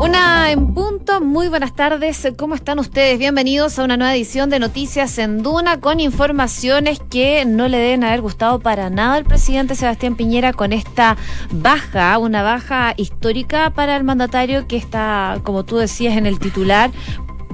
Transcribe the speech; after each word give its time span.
Una 0.00 0.52
en 0.52 0.72
punto, 0.72 1.20
muy 1.20 1.48
buenas 1.48 1.74
tardes, 1.74 2.28
¿cómo 2.36 2.54
están 2.54 2.78
ustedes? 2.78 3.18
Bienvenidos 3.18 3.76
a 3.78 3.84
una 3.84 3.96
nueva 3.96 4.14
edición 4.14 4.50
de 4.50 4.60
Noticias 4.60 5.18
en 5.18 5.42
Duna 5.42 5.80
con 5.80 5.98
informaciones 5.98 7.00
que 7.10 7.44
no 7.44 7.66
le 7.66 7.78
deben 7.78 8.04
haber 8.04 8.20
gustado 8.20 8.60
para 8.60 8.88
nada 8.88 9.16
al 9.16 9.24
presidente 9.24 9.74
Sebastián 9.74 10.14
Piñera 10.14 10.52
con 10.52 10.72
esta 10.72 11.16
baja, 11.50 12.16
una 12.18 12.44
baja 12.44 12.94
histórica 12.96 13.70
para 13.70 13.96
el 13.96 14.04
mandatario 14.04 14.68
que 14.68 14.76
está, 14.76 15.40
como 15.42 15.64
tú 15.64 15.78
decías 15.78 16.16
en 16.16 16.26
el 16.26 16.38
titular, 16.38 16.92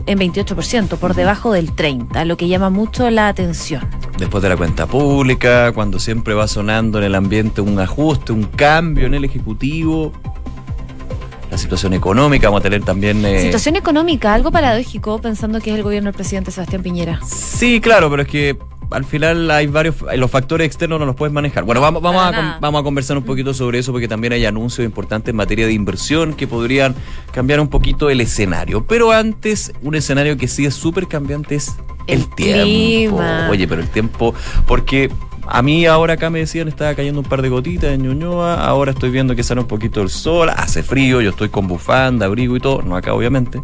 en 0.07 0.19
28%, 0.19 0.97
por 0.99 1.15
debajo 1.15 1.53
del 1.53 1.75
30%, 1.75 2.25
lo 2.25 2.37
que 2.37 2.49
llama 2.49 2.71
mucho 2.71 3.11
la 3.11 3.29
atención. 3.29 3.83
Después 4.19 4.43
de 4.43 4.49
la 4.49 4.57
cuenta 4.57 4.87
pública, 4.87 5.73
cuando 5.73 5.99
siempre 5.99 6.35
va 6.35 6.47
sonando 6.47 6.99
en 6.99 7.05
el 7.05 7.15
ambiente 7.15 7.61
un 7.61 7.79
ajuste, 7.79 8.33
un 8.33 8.45
cambio 8.45 9.07
en 9.07 9.15
el 9.15 9.25
Ejecutivo, 9.25 10.13
la 11.51 11.59
situación 11.59 11.95
económica, 11.95 12.49
vamos 12.49 12.61
a 12.61 12.63
tener 12.63 12.83
también... 12.83 13.25
Eh... 13.25 13.43
Situación 13.43 13.77
económica, 13.77 14.35
algo 14.35 14.51
paradójico 14.51 15.21
pensando 15.21 15.61
que 15.61 15.71
es 15.71 15.77
el 15.77 15.83
gobierno 15.83 16.09
del 16.09 16.17
presidente 16.17 16.51
Sebastián 16.51 16.83
Piñera. 16.83 17.21
Sí, 17.25 17.81
claro, 17.81 18.11
pero 18.11 18.23
es 18.23 18.29
que 18.29 18.59
al 18.91 19.05
final 19.05 19.51
hay 19.51 19.67
varios, 19.67 19.97
los 20.17 20.31
factores 20.31 20.67
externos 20.67 20.99
no 21.01 21.07
los 21.07 21.17
puedes 21.17 21.33
manejar. 21.33 21.65
Bueno, 21.65 21.81
vamos, 21.81 22.03
vamos, 22.03 22.23
a, 22.23 22.59
vamos 22.61 22.81
a 22.81 22.85
conversar 22.85 23.17
un 23.17 23.25
poquito 23.25 23.55
sobre 23.55 23.79
eso 23.79 23.93
porque 23.93 24.09
también 24.09 24.33
hay 24.33 24.45
anuncios 24.45 24.85
importantes 24.85 25.31
en 25.31 25.37
materia 25.37 25.67
de 25.67 25.73
inversión 25.73 26.35
que 26.35 26.47
podrían 26.47 26.95
cambiar 27.33 27.61
un 27.61 27.69
poquito 27.69 28.11
el 28.11 28.21
escenario. 28.21 28.85
Pero 28.87 29.13
antes, 29.13 29.73
un 29.83 29.95
escenario 29.95 30.37
que 30.37 30.49
sí 30.49 30.67
es 30.67 30.75
súper 30.75 31.07
cambiante 31.09 31.57
es 31.57 31.75
el, 32.07 32.29
tiempo. 32.35 33.21
Oye, 33.51 33.67
pero 33.67 33.81
el 33.81 33.89
tiempo, 33.89 34.35
porque 34.67 35.11
a 35.47 35.63
mí 35.63 35.87
ahora 35.87 36.15
acá 36.15 36.31
me 36.31 36.39
decían 36.41 36.69
estaba 36.69 36.95
cayendo 36.95 37.21
un 37.21 37.27
par 37.27 37.43
de 37.43 37.49
gotitas 37.49 37.91
en 37.93 38.03
Ñuñoa, 38.03 38.65
ahora 38.65 38.93
estoy 38.93 39.11
viendo 39.11 39.35
que 39.37 39.43
sale 39.43 39.61
un 39.61 39.67
poquito 39.67 40.03
el 40.03 40.09
sol, 40.09 40.51
hace 40.51 40.83
frío, 40.83 41.21
yo 41.21 41.31
estoy 41.31 41.49
con 41.49 41.67
bufanda, 41.67 42.27
abrigo 42.27 42.57
y 42.57 42.61
todo, 42.61 42.83
no 42.83 42.97
acá 42.97 43.15
obviamente. 43.15 43.63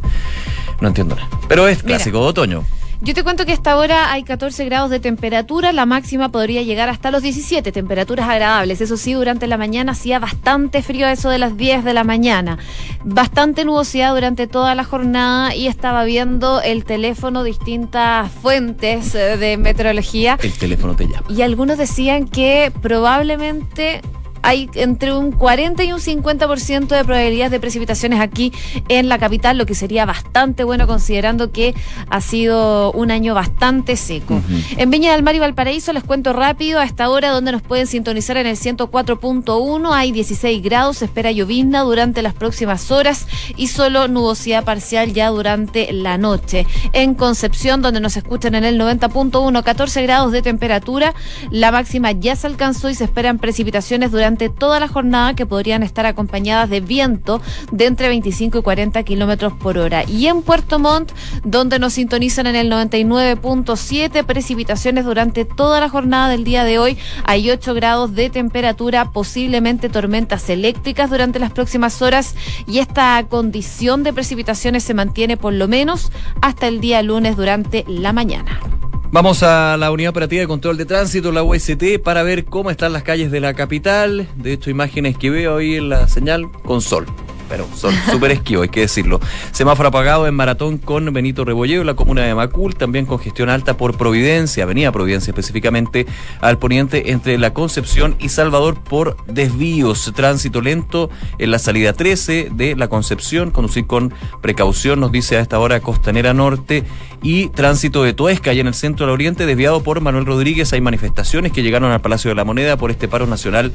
No 0.81 0.89
entiendo 0.89 1.15
nada. 1.15 1.29
Pero 1.49 1.69
es 1.69 1.83
clásico 1.83 2.21
de 2.21 2.27
otoño. 2.27 2.65
Yo 3.03 3.15
te 3.15 3.25
cuento 3.25 3.47
que 3.47 3.55
esta 3.55 3.79
hora 3.79 4.12
hay 4.12 4.25
14 4.25 4.62
grados 4.67 4.91
de 4.91 5.01
temperatura, 5.01 5.73
la 5.73 5.87
máxima 5.87 6.29
podría 6.29 6.62
llegar 6.62 6.91
hasta 6.91 7.11
los 7.11 7.23
17, 7.23 7.73
temperaturas 7.73 8.29
agradables. 8.29 8.83
Eso 8.83 8.98
sí, 8.98 9.15
durante 9.15 9.47
la 9.47 9.56
mañana 9.56 9.93
hacía 9.93 10.19
bastante 10.19 10.83
frío 10.83 11.06
a 11.06 11.12
eso 11.12 11.31
de 11.31 11.39
las 11.39 11.56
10 11.56 11.83
de 11.83 11.95
la 11.95 12.05
mañana. 12.05 12.59
Bastante 13.03 13.65
nubosidad 13.65 14.12
durante 14.12 14.47
toda 14.47 14.75
la 14.75 14.84
jornada 14.84 15.55
y 15.55 15.67
estaba 15.67 16.05
viendo 16.05 16.61
el 16.61 16.84
teléfono 16.84 17.43
distintas 17.43 18.31
fuentes 18.31 19.15
eh, 19.15 19.39
de 19.39 19.56
meteorología. 19.56 20.39
El 20.43 20.53
teléfono 20.53 20.95
te 20.95 21.05
llama. 21.06 21.25
Y 21.31 21.41
algunos 21.41 21.78
decían 21.78 22.28
que 22.28 22.71
probablemente 22.83 24.03
hay 24.43 24.71
entre 24.75 25.13
un 25.13 25.33
40 25.33 25.85
y 25.85 25.93
un 25.93 26.01
50% 26.01 26.89
de 26.89 27.05
probabilidades 27.05 27.51
de 27.51 27.61
precipitaciones 27.61 28.21
aquí 28.21 28.53
en 28.89 29.09
la 29.09 29.19
capital, 29.19 29.59
lo 29.59 29.67
que 29.67 29.75
sería 29.75 30.05
bastante 30.07 30.65
bueno 30.65 30.87
considerando 30.87 31.53
que 31.53 31.75
ha 32.09 32.21
sido 32.21 32.93
un 32.93 33.11
año 33.11 33.35
bastante 33.35 33.97
seco. 33.97 34.41
En 34.77 34.91
Viña 34.91 35.13
del 35.13 35.23
Mar 35.23 35.35
y 35.35 35.39
Valparaíso 35.39 35.93
les 35.93 36.05
cuento 36.05 36.33
rápido 36.33 36.81
a 36.81 36.85
esta 36.85 37.09
hora 37.11 37.31
donde 37.31 37.53
nos 37.53 37.63
pueden 37.63 37.87
sintonizar 37.87 38.37
en 38.37 38.47
el 38.47 38.57
104.1 38.57 39.91
hay 39.93 40.13
16 40.13 40.63
grados, 40.63 40.99
se 40.99 41.05
espera 41.07 41.31
llovizna 41.31 41.83
durante 41.83 42.23
las 42.23 42.35
próximas 42.35 42.91
horas 42.91 43.27
y 43.57 43.69
solo 43.69 44.09
nubosidad 44.09 44.65
parcial 44.65 45.13
ya 45.13 45.29
durante 45.29 45.93
la 45.93 46.19
noche. 46.19 46.67
En 46.93 47.15
Concepción, 47.15 47.83
donde 47.83 48.01
nos 48.01 48.17
escuchan 48.17 48.55
en 48.55 48.65
el 48.65 48.81
90.1, 48.81 49.63
14 49.63 50.03
grados 50.03 50.33
de 50.33 50.43
temperatura, 50.43 51.15
la 51.51 51.71
máxima 51.73 52.13
ya 52.13 52.37
se 52.37 52.47
alcanzó 52.47 52.89
y 52.89 52.95
se 52.95 53.05
esperan 53.05 53.39
precipitaciones 53.39 54.11
durante 54.11 54.30
toda 54.36 54.81
la 54.81 54.89
jornada 54.89 55.34
que 55.34 55.47
podrían 55.47 55.83
estar 55.83 56.06
acompañadas 56.06 56.70
de 56.70 56.81
viento 56.81 57.41
de 57.73 57.86
entre 57.86 58.09
25 58.09 58.59
y 58.59 58.62
40 58.62 59.03
kilómetros 59.03 59.53
por 59.53 59.78
hora. 59.78 60.05
Y 60.05 60.27
en 60.27 60.42
Puerto 60.42 60.78
Montt, 60.78 61.12
donde 61.45 61.78
nos 61.78 61.95
sintonizan 61.95 62.47
en 62.47 62.56
el 62.56 62.70
99.7, 62.70 64.25
precipitaciones 64.25 65.05
durante 65.05 65.44
toda 65.44 65.81
la 65.81 65.88
jornada 65.88 66.28
del 66.28 66.44
día 66.44 66.65
de 66.65 66.78
hoy. 66.78 66.99
Hay 67.25 67.50
8 67.50 67.75
grados 67.75 68.15
de 68.15 68.31
temperatura, 68.31 69.12
posiblemente 69.12 69.88
tormentas 69.88 70.49
eléctricas 70.49 71.10
durante 71.10 71.38
las 71.38 71.53
próximas 71.53 72.00
horas 72.03 72.34
y 72.66 72.78
esta 72.78 73.25
condición 73.28 74.03
de 74.03 74.12
precipitaciones 74.12 74.84
se 74.84 74.94
mantiene 74.94 75.37
por 75.37 75.53
lo 75.53 75.69
menos 75.69 76.10
hasta 76.41 76.69
el 76.69 76.81
día 76.81 77.03
lunes 77.03 77.37
durante 77.37 77.84
la 77.88 78.12
mañana. 78.12 78.80
Vamos 79.12 79.43
a 79.43 79.76
la 79.76 79.91
Unidad 79.91 80.10
Operativa 80.10 80.41
de 80.41 80.47
Control 80.47 80.76
de 80.76 80.87
Tránsito, 80.87 81.32
la 81.32 81.43
UST, 81.43 81.98
para 82.03 82.22
ver 82.22 82.44
cómo 82.44 82.71
están 82.71 82.93
las 82.93 83.03
calles 83.03 83.32
de 83.32 83.41
la 83.41 83.54
capital. 83.54 84.28
De 84.37 84.53
hecho, 84.53 84.71
imágenes 84.71 85.19
que 85.19 85.31
veo 85.31 85.56
ahí 85.56 85.75
en 85.75 85.88
la 85.88 86.06
señal 86.06 86.50
con 86.65 86.81
sol 86.81 87.06
pero 87.50 87.66
son 87.75 87.93
súper 88.11 88.31
esquivos, 88.31 88.62
hay 88.62 88.69
que 88.69 88.81
decirlo. 88.81 89.21
Semáforo 89.50 89.88
apagado 89.88 90.28
en 90.28 90.34
Maratón 90.34 90.78
con 90.78 91.12
Benito 91.12 91.44
Rebolleo, 91.44 91.83
la 91.83 91.94
comuna 91.94 92.22
de 92.22 92.33
Macul, 92.33 92.77
también 92.77 93.06
congestión 93.06 93.50
alta 93.50 93.77
por 93.77 93.99
Providencia, 93.99 94.62
Avenida 94.62 94.93
Providencia 94.93 95.33
específicamente, 95.33 96.06
al 96.41 96.59
poniente 96.59 97.11
entre 97.11 97.37
La 97.38 97.53
Concepción 97.53 98.15
y 98.21 98.28
Salvador 98.28 98.81
por 98.81 99.16
desvíos. 99.27 100.12
Tránsito 100.15 100.61
lento 100.61 101.11
en 101.38 101.50
la 101.50 101.59
salida 101.59 101.93
13 101.93 102.50
de 102.53 102.77
La 102.77 102.87
Concepción, 102.87 103.50
conducir 103.50 103.87
con 103.88 104.15
precaución, 104.41 105.00
nos 105.00 105.11
dice 105.11 105.37
a 105.37 105.41
esta 105.41 105.59
hora 105.59 105.81
Costanera 105.81 106.32
Norte, 106.32 106.84
y 107.22 107.49
tránsito 107.49 108.05
de 108.05 108.15
Tuesca, 108.15 108.53
y 108.53 108.61
en 108.61 108.69
el 108.69 108.75
centro 108.75 109.06
del 109.06 109.12
Oriente, 109.12 109.44
desviado 109.44 109.82
por 109.82 110.00
Manuel 110.00 110.25
Rodríguez. 110.25 110.72
Hay 110.72 110.81
manifestaciones 110.81 111.50
que 111.50 111.62
llegaron 111.62 111.91
al 111.91 112.00
Palacio 112.00 112.31
de 112.31 112.37
la 112.37 112.44
Moneda 112.44 112.77
por 112.77 112.93
este 112.93 113.09
paro 113.09 113.27
nacional 113.27 113.72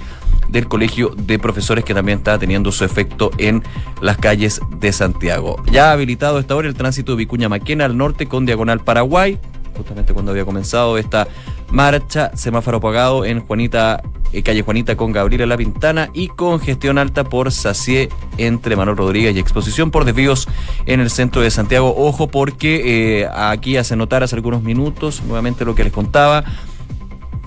del 0.47 0.68
Colegio 0.68 1.13
de 1.18 1.38
Profesores 1.40 1.84
que 1.84 1.94
también 1.94 2.19
está 2.19 2.40
teniendo 2.40 2.72
su 2.72 2.86
efecto 2.86 3.31
en 3.38 3.65
las 4.02 4.18
calles 4.18 4.62
de 4.80 4.92
Santiago. 4.92 5.62
Ya 5.72 5.90
ha 5.90 5.94
habilitado 5.94 6.40
esta 6.40 6.56
hora 6.56 6.68
el 6.68 6.76
tránsito 6.76 7.14
de 7.14 7.18
Vicuña 7.18 7.50
Maquena 7.50 7.86
al 7.86 7.98
norte 7.98 8.28
con 8.28 8.46
diagonal 8.46 8.81
Paraguay, 8.81 9.40
justamente 9.76 10.14
cuando 10.14 10.31
había 10.31 10.46
comenzado 10.46 10.98
esta 10.98 11.28
marcha, 11.72 12.31
semáforo 12.36 12.78
apagado 12.78 13.25
en 13.25 13.42
Juanita, 13.42 14.02
eh, 14.31 14.44
calle 14.44 14.62
Juanita 14.62 14.96
con 14.96 15.12
Gabriela 15.12 15.46
La 15.46 15.58
Pintana 15.58 16.09
y 16.14 16.28
congestión 16.30 16.98
alta 16.98 17.24
por 17.24 17.52
Sacié 17.52 18.09
entre 18.38 18.75
Manuel 18.75 18.98
Rodríguez 18.98 19.36
y 19.36 19.40
Exposición 19.40 19.92
por 19.92 20.06
desvíos 20.06 20.48
en 20.86 21.00
el 21.00 21.09
centro 21.09 21.42
de 21.42 21.52
Santiago. 21.52 21.94
Ojo 21.98 22.28
porque 22.28 23.22
eh, 23.22 23.28
aquí 23.34 23.78
hace 23.78 23.96
notar 23.96 24.24
hace 24.24 24.36
algunos 24.36 24.64
minutos, 24.64 25.22
nuevamente 25.25 25.66
lo 25.66 25.75
que 25.75 25.84
les 25.84 25.94
contaba, 25.94 26.44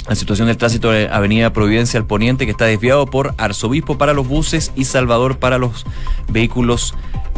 la 0.09 0.15
situación 0.15 0.49
del 0.49 0.57
tránsito 0.57 0.91
de 0.91 1.09
Avenida 1.09 1.53
Providencia 1.53 2.01
al 2.01 2.07
Poniente 2.07 2.47
que 2.47 2.53
está 2.53 2.65
desviado 2.65 3.07
por 3.07 3.35
Arzobispo 3.37 3.99
para 3.99 4.15
los 4.15 4.27
buses 4.27 4.73
y 4.75 4.85
Salvador 4.85 5.39
para 5.39 5.59
los 5.59 5.85
vehículos 6.29 6.95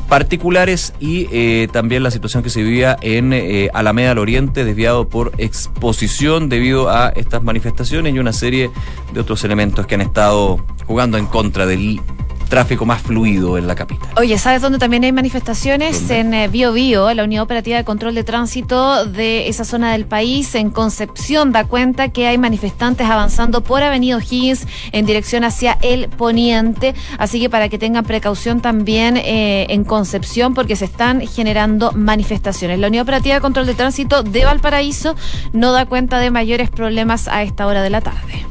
particulares. 0.08 0.94
Y 1.00 1.28
eh, 1.32 1.68
también 1.72 2.02
la 2.02 2.10
situación 2.10 2.42
que 2.42 2.50
se 2.50 2.62
vivía 2.62 2.96
en 3.02 3.32
eh, 3.32 3.70
Alameda 3.74 4.12
al 4.12 4.18
Oriente 4.18 4.64
desviado 4.64 5.08
por 5.08 5.32
exposición 5.38 6.48
debido 6.48 6.88
a 6.90 7.08
estas 7.10 7.42
manifestaciones 7.42 8.14
y 8.14 8.18
una 8.18 8.32
serie 8.32 8.70
de 9.12 9.20
otros 9.20 9.42
elementos 9.44 9.86
que 9.86 9.96
han 9.96 10.02
estado 10.02 10.64
jugando 10.86 11.18
en 11.18 11.26
contra 11.26 11.66
del 11.66 12.00
tráfico 12.50 12.84
más 12.84 13.00
fluido 13.00 13.56
en 13.56 13.66
la 13.66 13.74
capital. 13.74 14.10
Oye, 14.16 14.36
¿sabes 14.36 14.60
dónde 14.60 14.78
también 14.78 15.04
hay 15.04 15.12
manifestaciones? 15.12 16.10
En 16.10 16.34
eh, 16.34 16.48
Bio 16.48 16.74
Bio, 16.74 17.14
la 17.14 17.24
Unidad 17.24 17.44
Operativa 17.44 17.78
de 17.78 17.84
Control 17.84 18.14
de 18.14 18.24
Tránsito 18.24 19.06
de 19.06 19.48
esa 19.48 19.64
zona 19.64 19.92
del 19.92 20.04
país, 20.04 20.54
en 20.54 20.68
Concepción, 20.70 21.52
da 21.52 21.64
cuenta 21.64 22.10
que 22.10 22.26
hay 22.26 22.36
manifestantes 22.36 23.08
avanzando 23.08 23.62
por 23.62 23.82
Avenida 23.82 24.16
O'Higgins 24.16 24.66
en 24.92 25.06
dirección 25.06 25.44
hacia 25.44 25.78
el 25.80 26.08
poniente. 26.08 26.94
Así 27.16 27.40
que 27.40 27.48
para 27.48 27.70
que 27.70 27.78
tengan 27.78 28.04
precaución 28.04 28.60
también 28.60 29.16
eh, 29.16 29.66
en 29.70 29.84
Concepción, 29.84 30.52
porque 30.52 30.76
se 30.76 30.84
están 30.84 31.26
generando 31.26 31.92
manifestaciones. 31.92 32.78
La 32.78 32.88
Unidad 32.88 33.04
Operativa 33.04 33.36
de 33.36 33.40
Control 33.40 33.66
de 33.66 33.74
Tránsito 33.74 34.22
de 34.22 34.44
Valparaíso 34.44 35.14
no 35.52 35.72
da 35.72 35.86
cuenta 35.86 36.18
de 36.18 36.30
mayores 36.30 36.68
problemas 36.68 37.28
a 37.28 37.42
esta 37.44 37.66
hora 37.66 37.82
de 37.82 37.90
la 37.90 38.00
tarde. 38.00 38.50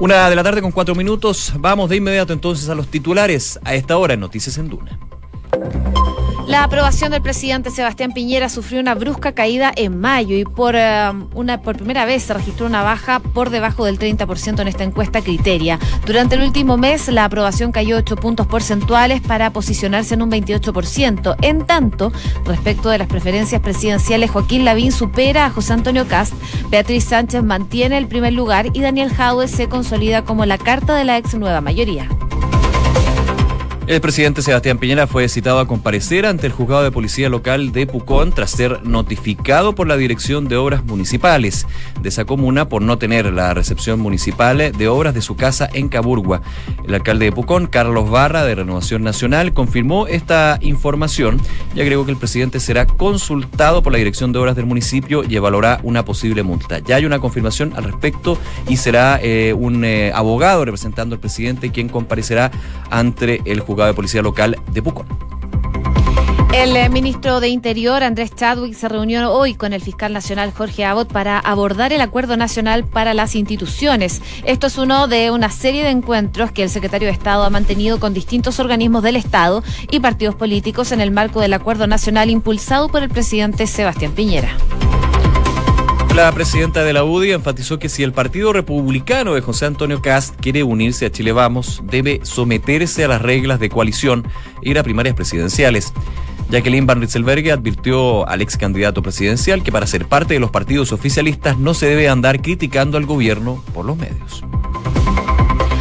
Una 0.00 0.30
de 0.30 0.34
la 0.34 0.42
tarde 0.42 0.62
con 0.62 0.72
cuatro 0.72 0.94
minutos. 0.94 1.52
Vamos 1.58 1.90
de 1.90 1.96
inmediato 1.96 2.32
entonces 2.32 2.70
a 2.70 2.74
los 2.74 2.86
titulares 2.86 3.60
a 3.64 3.74
esta 3.74 3.98
hora 3.98 4.14
en 4.14 4.20
Noticias 4.20 4.56
en 4.56 4.70
Duna. 4.70 4.98
La 6.50 6.64
aprobación 6.64 7.12
del 7.12 7.22
presidente 7.22 7.70
Sebastián 7.70 8.10
Piñera 8.10 8.48
sufrió 8.48 8.80
una 8.80 8.96
brusca 8.96 9.30
caída 9.30 9.70
en 9.76 10.00
mayo 10.00 10.36
y 10.36 10.44
por, 10.44 10.74
eh, 10.74 11.12
una, 11.32 11.62
por 11.62 11.76
primera 11.76 12.04
vez 12.06 12.24
se 12.24 12.34
registró 12.34 12.66
una 12.66 12.82
baja 12.82 13.20
por 13.20 13.50
debajo 13.50 13.84
del 13.84 14.00
30% 14.00 14.60
en 14.60 14.66
esta 14.66 14.82
encuesta 14.82 15.22
criteria. 15.22 15.78
Durante 16.06 16.34
el 16.34 16.42
último 16.42 16.76
mes, 16.76 17.06
la 17.06 17.24
aprobación 17.24 17.70
cayó 17.70 17.98
8 17.98 18.16
puntos 18.16 18.48
porcentuales 18.48 19.20
para 19.20 19.52
posicionarse 19.52 20.14
en 20.14 20.22
un 20.22 20.30
28%. 20.32 21.36
En 21.40 21.66
tanto, 21.66 22.12
respecto 22.44 22.88
de 22.88 22.98
las 22.98 23.06
preferencias 23.06 23.60
presidenciales, 23.60 24.32
Joaquín 24.32 24.64
Lavín 24.64 24.90
supera 24.90 25.46
a 25.46 25.50
José 25.50 25.74
Antonio 25.74 26.08
Cast, 26.08 26.34
Beatriz 26.68 27.04
Sánchez 27.04 27.44
mantiene 27.44 27.96
el 27.96 28.08
primer 28.08 28.32
lugar 28.32 28.70
y 28.72 28.80
Daniel 28.80 29.14
Jaue 29.14 29.46
se 29.46 29.68
consolida 29.68 30.24
como 30.24 30.44
la 30.46 30.58
carta 30.58 30.96
de 30.96 31.04
la 31.04 31.16
ex 31.16 31.34
nueva 31.34 31.60
mayoría. 31.60 32.08
El 33.90 34.00
presidente 34.00 34.40
Sebastián 34.40 34.78
Piñera 34.78 35.08
fue 35.08 35.28
citado 35.28 35.58
a 35.58 35.66
comparecer 35.66 36.24
ante 36.24 36.46
el 36.46 36.52
juzgado 36.52 36.84
de 36.84 36.92
policía 36.92 37.28
local 37.28 37.72
de 37.72 37.88
Pucón 37.88 38.30
tras 38.30 38.52
ser 38.52 38.86
notificado 38.86 39.74
por 39.74 39.88
la 39.88 39.96
Dirección 39.96 40.46
de 40.46 40.54
Obras 40.54 40.84
Municipales 40.84 41.66
de 42.00 42.08
esa 42.08 42.24
comuna 42.24 42.68
por 42.68 42.82
no 42.82 42.98
tener 42.98 43.32
la 43.32 43.52
recepción 43.52 43.98
municipal 43.98 44.58
de 44.70 44.88
obras 44.88 45.12
de 45.12 45.22
su 45.22 45.34
casa 45.34 45.68
en 45.74 45.88
Caburgua. 45.88 46.40
El 46.86 46.94
alcalde 46.94 47.24
de 47.24 47.32
Pucón, 47.32 47.66
Carlos 47.66 48.08
Barra, 48.08 48.44
de 48.44 48.54
Renovación 48.54 49.02
Nacional, 49.02 49.52
confirmó 49.54 50.06
esta 50.06 50.60
información 50.60 51.40
y 51.74 51.80
agregó 51.80 52.04
que 52.04 52.12
el 52.12 52.16
presidente 52.16 52.60
será 52.60 52.86
consultado 52.86 53.82
por 53.82 53.90
la 53.90 53.98
Dirección 53.98 54.30
de 54.30 54.38
Obras 54.38 54.54
del 54.54 54.66
municipio 54.66 55.24
y 55.28 55.34
evaluará 55.34 55.80
una 55.82 56.04
posible 56.04 56.44
multa. 56.44 56.78
Ya 56.78 56.94
hay 56.94 57.06
una 57.06 57.18
confirmación 57.18 57.72
al 57.74 57.82
respecto 57.82 58.38
y 58.68 58.76
será 58.76 59.18
eh, 59.20 59.52
un 59.52 59.84
eh, 59.84 60.12
abogado 60.14 60.64
representando 60.64 61.16
al 61.16 61.20
presidente 61.20 61.72
quien 61.72 61.88
comparecerá 61.88 62.52
ante 62.88 63.42
el 63.46 63.58
juzgado 63.58 63.79
de 63.86 63.94
Policía 63.94 64.22
Local 64.22 64.58
de 64.72 64.82
Pucón. 64.82 65.06
El 66.52 66.76
eh, 66.76 66.88
ministro 66.88 67.38
de 67.38 67.48
Interior, 67.48 68.02
Andrés 68.02 68.34
Chadwick, 68.34 68.74
se 68.74 68.88
reunió 68.88 69.32
hoy 69.32 69.54
con 69.54 69.72
el 69.72 69.80
fiscal 69.80 70.12
nacional 70.12 70.52
Jorge 70.52 70.84
Abbott 70.84 71.12
para 71.12 71.38
abordar 71.38 71.92
el 71.92 72.00
acuerdo 72.00 72.36
nacional 72.36 72.84
para 72.84 73.14
las 73.14 73.36
instituciones. 73.36 74.20
Esto 74.44 74.66
es 74.66 74.76
uno 74.76 75.06
de 75.06 75.30
una 75.30 75.50
serie 75.50 75.84
de 75.84 75.90
encuentros 75.90 76.50
que 76.50 76.64
el 76.64 76.68
secretario 76.68 77.06
de 77.06 77.12
Estado 77.14 77.44
ha 77.44 77.50
mantenido 77.50 78.00
con 78.00 78.14
distintos 78.14 78.58
organismos 78.58 79.04
del 79.04 79.14
Estado 79.14 79.62
y 79.92 80.00
partidos 80.00 80.34
políticos 80.34 80.90
en 80.90 81.00
el 81.00 81.12
marco 81.12 81.40
del 81.40 81.52
acuerdo 81.52 81.86
nacional 81.86 82.30
impulsado 82.30 82.88
por 82.88 83.04
el 83.04 83.10
presidente 83.10 83.68
Sebastián 83.68 84.12
Piñera. 84.12 84.50
La 86.14 86.32
presidenta 86.32 86.82
de 86.82 86.92
la 86.92 87.04
UDI 87.04 87.32
enfatizó 87.32 87.78
que 87.78 87.88
si 87.88 88.02
el 88.02 88.12
Partido 88.12 88.52
Republicano 88.52 89.34
de 89.34 89.40
José 89.40 89.66
Antonio 89.66 90.02
Cast 90.02 90.34
quiere 90.40 90.64
unirse 90.64 91.06
a 91.06 91.12
Chile 91.12 91.32
Vamos, 91.32 91.82
debe 91.84 92.20
someterse 92.24 93.04
a 93.04 93.08
las 93.08 93.22
reglas 93.22 93.60
de 93.60 93.68
coalición 93.68 94.26
e 94.62 94.70
ir 94.70 94.78
a 94.78 94.82
primarias 94.82 95.14
presidenciales. 95.14 95.92
Jacqueline 96.50 96.84
Van 96.84 97.00
Ritzelberger 97.00 97.52
advirtió 97.52 98.28
al 98.28 98.42
ex 98.42 98.56
candidato 98.56 99.02
presidencial 99.02 99.62
que 99.62 99.70
para 99.70 99.86
ser 99.86 100.06
parte 100.06 100.34
de 100.34 100.40
los 100.40 100.50
partidos 100.50 100.90
oficialistas 100.90 101.58
no 101.58 101.74
se 101.74 101.86
debe 101.86 102.08
andar 102.08 102.42
criticando 102.42 102.98
al 102.98 103.06
gobierno 103.06 103.62
por 103.72 103.84
los 103.84 103.96
medios. 103.96 104.42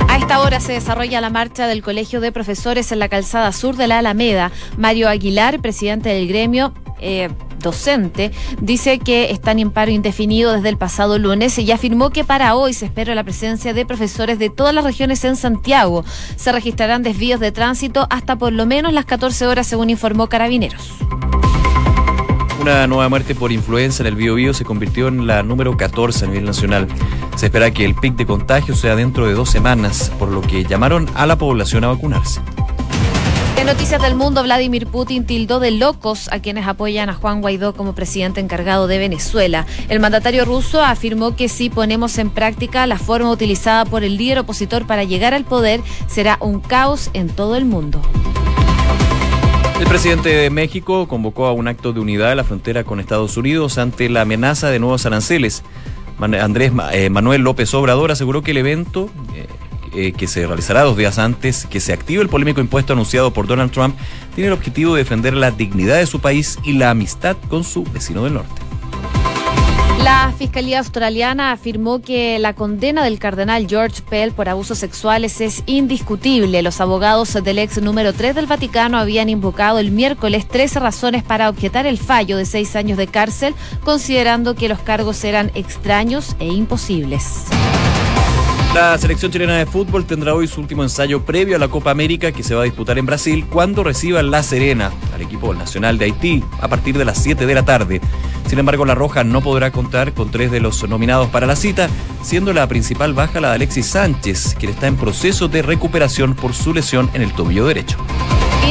A 0.07 0.17
esta 0.17 0.41
hora 0.41 0.59
se 0.59 0.73
desarrolla 0.73 1.21
la 1.21 1.31
marcha 1.31 1.67
del 1.67 1.81
Colegio 1.81 2.21
de 2.21 2.31
Profesores 2.31 2.91
en 2.91 2.99
la 2.99 3.09
calzada 3.09 3.51
sur 3.51 3.75
de 3.75 3.87
la 3.87 3.97
Alameda. 3.97 4.51
Mario 4.77 5.09
Aguilar, 5.09 5.59
presidente 5.59 6.09
del 6.09 6.27
gremio, 6.27 6.71
eh, 7.01 7.29
docente, 7.59 8.31
dice 8.61 8.99
que 8.99 9.31
están 9.31 9.59
en 9.59 9.71
paro 9.71 9.91
indefinido 9.91 10.53
desde 10.53 10.69
el 10.69 10.77
pasado 10.77 11.17
lunes 11.17 11.57
y 11.59 11.71
afirmó 11.71 12.09
que 12.09 12.23
para 12.23 12.55
hoy 12.55 12.73
se 12.73 12.85
espera 12.85 13.15
la 13.15 13.23
presencia 13.23 13.73
de 13.73 13.85
profesores 13.85 14.39
de 14.39 14.49
todas 14.49 14.73
las 14.73 14.83
regiones 14.83 15.23
en 15.23 15.35
Santiago. 15.35 16.03
Se 16.35 16.51
registrarán 16.51 17.03
desvíos 17.03 17.39
de 17.39 17.51
tránsito 17.51 18.07
hasta 18.09 18.35
por 18.35 18.53
lo 18.53 18.65
menos 18.65 18.93
las 18.93 19.05
14 19.05 19.47
horas, 19.47 19.67
según 19.67 19.89
informó 19.89 20.27
Carabineros. 20.27 20.93
Una 22.59 22.87
nueva 22.87 23.07
muerte 23.07 23.35
por 23.35 23.53
influenza 23.53 24.03
en 24.03 24.07
el 24.07 24.15
Biobío 24.15 24.53
se 24.53 24.65
convirtió 24.65 25.07
en 25.07 25.27
la 25.27 25.43
número 25.43 25.77
14 25.77 26.25
a 26.25 26.27
nivel 26.27 26.43
nacional. 26.43 26.87
Se 27.37 27.45
espera 27.45 27.71
que 27.71 27.85
el 27.85 27.95
pic 27.95 28.15
de 28.15 28.25
contagio 28.25 28.75
sea 28.75 28.97
dentro 28.97 29.25
de 29.25 29.33
dos 29.33 29.49
semanas, 29.49 30.11
por 30.19 30.27
lo 30.27 30.41
que 30.41 30.65
llamaron 30.65 31.09
a 31.15 31.25
la 31.25 31.37
población 31.37 31.85
a 31.85 31.87
vacunarse. 31.87 32.41
Noticias 33.69 34.01
del 34.01 34.15
Mundo, 34.15 34.41
Vladimir 34.41 34.87
Putin 34.87 35.27
tildó 35.27 35.59
de 35.59 35.69
locos 35.69 36.27
a 36.31 36.39
quienes 36.39 36.65
apoyan 36.65 37.07
a 37.11 37.13
Juan 37.13 37.39
Guaidó 37.39 37.75
como 37.75 37.93
presidente 37.93 38.41
encargado 38.41 38.87
de 38.87 38.97
Venezuela. 38.97 39.67
El 39.89 39.99
mandatario 39.99 40.43
ruso 40.43 40.81
afirmó 40.81 41.35
que 41.35 41.49
si 41.49 41.69
ponemos 41.69 42.17
en 42.17 42.31
práctica 42.31 42.87
la 42.87 42.97
forma 42.97 43.29
utilizada 43.29 43.85
por 43.85 44.03
el 44.03 44.17
líder 44.17 44.39
opositor 44.39 44.87
para 44.87 45.03
llegar 45.03 45.35
al 45.35 45.45
poder, 45.45 45.81
será 46.07 46.39
un 46.41 46.61
caos 46.61 47.11
en 47.13 47.29
todo 47.29 47.55
el 47.55 47.65
mundo. 47.65 48.01
El 49.79 49.85
presidente 49.85 50.29
de 50.29 50.49
México 50.49 51.07
convocó 51.07 51.45
a 51.45 51.51
un 51.51 51.67
acto 51.67 51.93
de 51.93 51.99
unidad 51.99 52.31
en 52.31 52.37
la 52.37 52.43
frontera 52.43 52.83
con 52.83 52.99
Estados 52.99 53.37
Unidos 53.37 53.77
ante 53.77 54.09
la 54.09 54.21
amenaza 54.21 54.71
de 54.71 54.79
nuevos 54.79 55.05
aranceles. 55.05 55.61
Andrés 56.19 56.71
eh, 56.91 57.11
Manuel 57.11 57.43
López 57.43 57.71
Obrador 57.75 58.11
aseguró 58.11 58.41
que 58.41 58.49
el 58.49 58.57
evento 58.57 59.11
eh, 59.35 59.45
eh, 59.93 60.11
que 60.11 60.27
se 60.27 60.45
realizará 60.45 60.83
dos 60.83 60.97
días 60.97 61.19
antes 61.19 61.65
que 61.65 61.79
se 61.79 61.93
active 61.93 62.21
el 62.21 62.29
polémico 62.29 62.61
impuesto 62.61 62.93
anunciado 62.93 63.33
por 63.33 63.47
Donald 63.47 63.71
Trump, 63.71 63.95
tiene 64.35 64.47
el 64.47 64.53
objetivo 64.53 64.95
de 64.95 65.03
defender 65.03 65.33
la 65.33 65.51
dignidad 65.51 65.97
de 65.97 66.05
su 66.05 66.19
país 66.19 66.57
y 66.63 66.73
la 66.73 66.91
amistad 66.91 67.37
con 67.49 67.63
su 67.63 67.83
vecino 67.83 68.23
del 68.23 68.35
norte. 68.35 68.69
La 70.03 70.33
Fiscalía 70.37 70.79
Australiana 70.79 71.51
afirmó 71.51 72.01
que 72.01 72.39
la 72.39 72.53
condena 72.53 73.03
del 73.03 73.19
cardenal 73.19 73.67
George 73.67 74.01
Pell 74.09 74.31
por 74.31 74.47
abusos 74.47 74.77
sexuales 74.77 75.41
es 75.41 75.61
indiscutible. 75.65 76.61
Los 76.61 76.79
abogados 76.79 77.33
del 77.43 77.59
ex 77.59 77.81
número 77.81 78.13
3 78.13 78.33
del 78.33 78.47
Vaticano 78.47 78.97
habían 78.97 79.27
invocado 79.27 79.77
el 79.77 79.91
miércoles 79.91 80.47
13 80.47 80.79
razones 80.79 81.23
para 81.23 81.49
objetar 81.49 81.85
el 81.85 81.97
fallo 81.97 82.37
de 82.37 82.45
seis 82.45 82.77
años 82.77 82.97
de 82.97 83.07
cárcel, 83.07 83.53
considerando 83.83 84.55
que 84.55 84.69
los 84.69 84.79
cargos 84.79 85.21
eran 85.25 85.51
extraños 85.53 86.35
e 86.39 86.47
imposibles. 86.47 87.43
La 88.73 88.95
selección 88.99 89.31
chilena 89.31 89.57
de 89.57 89.65
fútbol 89.65 90.05
tendrá 90.05 90.35
hoy 90.35 90.47
su 90.47 90.61
último 90.61 90.83
ensayo 90.83 91.25
previo 91.25 91.55
a 91.55 91.59
la 91.59 91.69
Copa 91.69 91.89
América 91.89 92.31
que 92.31 92.43
se 92.43 92.53
va 92.53 92.61
a 92.61 92.65
disputar 92.65 92.99
en 92.99 93.05
Brasil 93.07 93.45
cuando 93.49 93.83
reciba 93.83 94.21
La 94.21 94.43
Serena 94.43 94.91
al 95.13 95.21
equipo 95.23 95.55
nacional 95.55 95.97
de 95.97 96.05
Haití 96.05 96.43
a 96.61 96.67
partir 96.67 96.95
de 96.95 97.03
las 97.03 97.17
7 97.17 97.47
de 97.47 97.55
la 97.55 97.65
tarde. 97.65 97.99
Sin 98.47 98.59
embargo, 98.59 98.85
La 98.85 98.93
Roja 98.93 99.23
no 99.23 99.41
podrá 99.41 99.71
contar 99.71 100.13
con 100.13 100.29
tres 100.29 100.51
de 100.51 100.59
los 100.59 100.87
nominados 100.87 101.29
para 101.29 101.47
la 101.47 101.55
cita, 101.55 101.89
siendo 102.21 102.53
la 102.53 102.67
principal 102.67 103.13
baja 103.13 103.41
la 103.41 103.49
de 103.49 103.55
Alexis 103.55 103.87
Sánchez, 103.87 104.55
quien 104.59 104.71
está 104.71 104.85
en 104.85 104.97
proceso 104.97 105.47
de 105.47 105.63
recuperación 105.63 106.35
por 106.35 106.53
su 106.53 106.71
lesión 106.71 107.09
en 107.15 107.23
el 107.23 107.33
tobillo 107.33 107.65
derecho. 107.65 107.97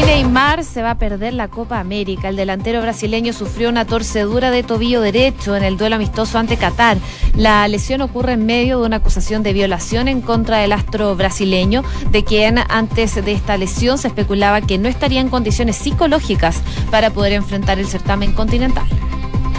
Neymar 0.02 0.64
se 0.64 0.82
va 0.82 0.92
a 0.92 0.98
perder 0.98 1.34
la 1.34 1.48
Copa 1.48 1.80
América. 1.80 2.28
El 2.28 2.36
delantero 2.36 2.80
brasileño 2.80 3.32
sufrió 3.32 3.68
una 3.68 3.84
torcedura 3.84 4.50
de 4.50 4.62
tobillo 4.62 5.00
derecho 5.00 5.56
en 5.56 5.64
el 5.64 5.76
duelo 5.76 5.96
amistoso 5.96 6.38
ante 6.38 6.56
Qatar. 6.56 6.98
La 7.34 7.66
lesión 7.68 8.00
ocurre 8.00 8.32
en 8.32 8.46
medio 8.46 8.80
de 8.80 8.86
una 8.86 8.96
acusación 8.96 9.42
de 9.42 9.52
violación 9.52 10.08
en 10.08 10.20
contra 10.20 10.58
del 10.58 10.72
astro 10.72 11.16
brasileño, 11.16 11.82
de 12.10 12.24
quien 12.24 12.58
antes 12.58 13.14
de 13.14 13.32
esta 13.32 13.56
lesión 13.56 13.98
se 13.98 14.08
especulaba 14.08 14.60
que 14.60 14.78
no 14.78 14.88
estaría 14.88 15.20
en 15.20 15.28
condiciones 15.30 15.76
psicológicas 15.76 16.60
para 16.90 17.10
poder 17.10 17.32
enfrentar 17.32 17.78
el 17.78 17.86
certamen 17.86 18.32
continental. 18.32 18.86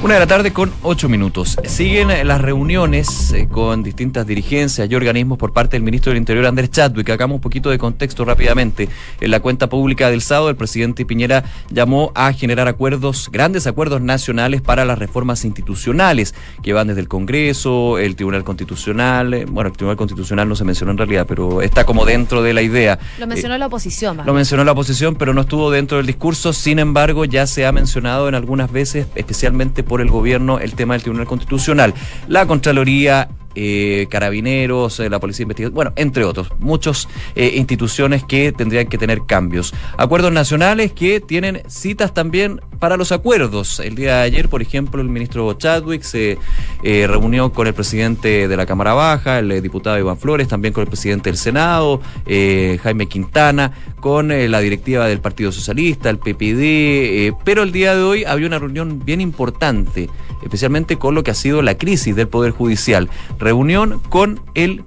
Una 0.01 0.13
de 0.13 0.21
la 0.21 0.27
tarde 0.27 0.53
con 0.53 0.71
ocho 0.81 1.09
minutos. 1.09 1.57
Siguen 1.65 2.25
las 2.25 2.39
reuniones 2.39 3.33
eh, 3.33 3.49
con 3.49 3.83
distintas 3.83 4.25
dirigencias 4.25 4.89
y 4.89 4.95
organismos 4.95 5.37
por 5.37 5.51
parte 5.51 5.75
del 5.75 5.83
ministro 5.83 6.11
del 6.11 6.19
Interior, 6.19 6.45
Andrés 6.45 6.71
Chadwick. 6.71 7.09
Hagamos 7.09 7.35
un 7.35 7.41
poquito 7.41 7.69
de 7.69 7.77
contexto 7.77 8.23
rápidamente. 8.23 8.87
En 9.19 9.29
la 9.29 9.41
cuenta 9.41 9.67
pública 9.67 10.09
del 10.09 10.21
sábado, 10.21 10.49
el 10.51 10.55
presidente 10.55 11.05
Piñera 11.05 11.43
llamó 11.69 12.13
a 12.15 12.31
generar 12.31 12.69
acuerdos, 12.69 13.29
grandes 13.29 13.67
acuerdos 13.67 13.99
nacionales 13.99 14.61
para 14.61 14.85
las 14.85 14.97
reformas 14.97 15.43
institucionales 15.43 16.33
que 16.63 16.71
van 16.71 16.87
desde 16.87 17.01
el 17.01 17.09
Congreso, 17.09 17.97
el 17.97 18.15
Tribunal 18.15 18.45
Constitucional. 18.45 19.33
Eh, 19.33 19.45
bueno, 19.49 19.69
el 19.69 19.75
Tribunal 19.75 19.97
Constitucional 19.97 20.47
no 20.47 20.55
se 20.55 20.63
mencionó 20.63 20.93
en 20.93 20.97
realidad, 20.97 21.25
pero 21.27 21.61
está 21.61 21.83
como 21.83 22.05
dentro 22.05 22.41
de 22.41 22.53
la 22.53 22.61
idea. 22.61 22.99
Lo 23.19 23.27
mencionó 23.27 23.57
la 23.57 23.65
oposición. 23.65 24.21
Lo 24.25 24.33
mencionó 24.33 24.63
la 24.63 24.71
oposición, 24.71 25.15
pero 25.15 25.33
no 25.33 25.41
estuvo 25.41 25.69
dentro 25.71 25.97
del 25.97 26.07
discurso. 26.07 26.53
Sin 26.53 26.79
embargo, 26.79 27.25
ya 27.25 27.45
se 27.47 27.65
ha 27.65 27.73
mencionado 27.73 28.29
en 28.29 28.35
algunas 28.35 28.71
veces, 28.71 29.05
especialmente 29.15 29.83
por 29.89 29.99
el 29.99 30.09
gobierno 30.09 30.59
el 30.59 30.75
tema 30.75 30.93
del 30.93 31.01
Tribunal 31.01 31.27
Constitucional. 31.27 31.93
La 32.29 32.45
Contraloría 32.45 33.27
eh, 33.55 34.05
carabineros, 34.11 34.99
eh, 34.99 35.09
la 35.09 35.19
Policía 35.19 35.39
de 35.39 35.43
Investigación, 35.45 35.73
bueno, 35.73 35.91
entre 35.95 36.23
otros, 36.23 36.49
muchas 36.59 37.07
eh, 37.35 37.53
instituciones 37.55 38.23
que 38.23 38.51
tendrían 38.51 38.85
que 38.85 38.99
tener 38.99 39.23
cambios. 39.25 39.73
Acuerdos 39.97 40.31
nacionales 40.31 40.91
que 40.93 41.19
tienen 41.19 41.63
citas 41.67 42.13
también 42.13 42.61
para 42.77 42.95
los 42.95 43.11
acuerdos. 43.11 43.79
El 43.79 43.95
día 43.95 44.17
de 44.17 44.21
ayer, 44.21 44.49
por 44.49 44.61
ejemplo, 44.61 45.01
el 45.01 45.09
ministro 45.09 45.51
Chadwick 45.53 46.03
se 46.03 46.37
reunió 46.83 47.51
con 47.51 47.67
el 47.67 47.73
presidente 47.73 48.47
de 48.47 48.55
la 48.55 48.65
Cámara 48.65 48.93
Baja, 48.93 49.39
el 49.39 49.61
diputado 49.61 49.97
Iván 49.97 50.17
Flores, 50.17 50.47
también 50.47 50.73
con 50.73 50.83
el 50.83 50.87
presidente 50.87 51.29
del 51.29 51.37
Senado, 51.37 51.99
Jaime 52.25 53.07
Quintana, 53.07 53.73
con 53.99 54.29
la 54.29 54.59
directiva 54.61 55.07
del 55.07 55.19
Partido 55.19 55.51
Socialista, 55.51 56.09
el 56.09 56.19
PPD, 56.19 57.35
pero 57.43 57.63
el 57.63 57.73
día 57.73 57.95
de 57.95 58.03
hoy 58.03 58.23
había 58.23 58.47
una 58.47 58.59
reunión 58.59 59.03
bien 59.03 59.19
importante, 59.19 60.09
especialmente 60.41 60.95
con 60.95 61.15
lo 61.15 61.23
que 61.23 61.31
ha 61.31 61.35
sido 61.35 61.61
la 61.61 61.77
crisis 61.77 62.15
del 62.15 62.29
Poder 62.29 62.51
Judicial 62.51 63.09
reunión 63.39 63.99
con 64.09 64.41
el 64.53 64.83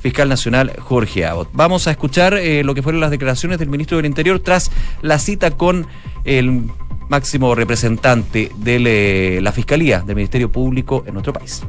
fiscal 0.00 0.28
nacional 0.28 0.72
Jorge 0.78 1.26
Abbott. 1.26 1.50
Vamos 1.52 1.86
a 1.86 1.90
escuchar 1.92 2.34
eh, 2.34 2.64
lo 2.64 2.74
que 2.74 2.82
fueron 2.82 3.00
las 3.00 3.10
declaraciones 3.10 3.58
del 3.58 3.68
ministro 3.68 3.98
del 3.98 4.06
Interior 4.06 4.40
tras 4.40 4.70
la 5.02 5.18
cita 5.18 5.52
con 5.52 5.86
el 6.24 6.64
máximo 7.08 7.54
representante 7.54 8.50
de 8.56 9.40
la 9.42 9.52
Fiscalía 9.52 10.00
del 10.00 10.16
Ministerio 10.16 10.50
Público 10.50 11.04
en 11.06 11.14
nuestro 11.14 11.32
país. 11.32 11.62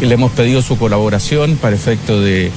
Le 0.00 0.14
hemos 0.14 0.30
pedido 0.32 0.62
su 0.62 0.78
colaboración 0.78 1.56
para 1.56 1.74
efecto 1.74 2.20
de, 2.20 2.50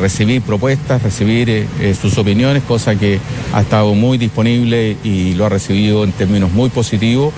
recibir 0.00 0.42
propuestas, 0.42 1.02
recibir 1.02 1.50
eh, 1.50 1.66
eh, 1.80 1.94
sus 1.94 2.16
opiniones, 2.18 2.62
cosa 2.64 2.96
que 2.96 3.20
ha 3.52 3.60
estado 3.60 3.94
muy 3.94 4.18
disponible 4.18 4.96
y 5.04 5.34
lo 5.34 5.46
ha 5.46 5.48
recibido 5.50 6.02
en 6.04 6.12
términos 6.12 6.50
muy 6.52 6.70
positivos, 6.70 7.32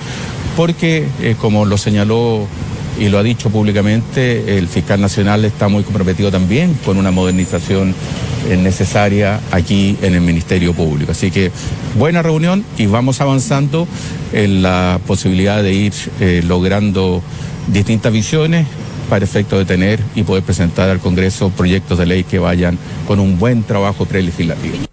porque, 0.55 1.07
como 1.39 1.65
lo 1.65 1.77
señaló 1.77 2.47
y 2.99 3.09
lo 3.09 3.17
ha 3.17 3.23
dicho 3.23 3.49
públicamente, 3.49 4.57
el 4.57 4.67
fiscal 4.67 5.01
nacional 5.01 5.45
está 5.45 5.67
muy 5.67 5.83
comprometido 5.83 6.31
también 6.31 6.77
con 6.85 6.97
una 6.97 7.11
modernización 7.11 7.95
necesaria 8.57 9.39
aquí 9.51 9.97
en 10.01 10.15
el 10.15 10.21
Ministerio 10.21 10.73
Público. 10.73 11.11
Así 11.11 11.31
que 11.31 11.51
buena 11.97 12.21
reunión 12.21 12.63
y 12.77 12.85
vamos 12.87 13.21
avanzando 13.21 13.87
en 14.33 14.61
la 14.61 14.99
posibilidad 15.07 15.63
de 15.63 15.73
ir 15.73 15.93
logrando 16.47 17.21
distintas 17.67 18.11
visiones 18.11 18.67
para 19.09 19.25
efecto 19.25 19.57
de 19.57 19.65
tener 19.65 19.99
y 20.15 20.23
poder 20.23 20.43
presentar 20.43 20.89
al 20.89 20.99
Congreso 20.99 21.49
proyectos 21.49 21.97
de 21.97 22.05
ley 22.05 22.23
que 22.23 22.39
vayan 22.39 22.77
con 23.07 23.19
un 23.19 23.37
buen 23.37 23.63
trabajo 23.63 24.05
prelegislativo. 24.05 24.90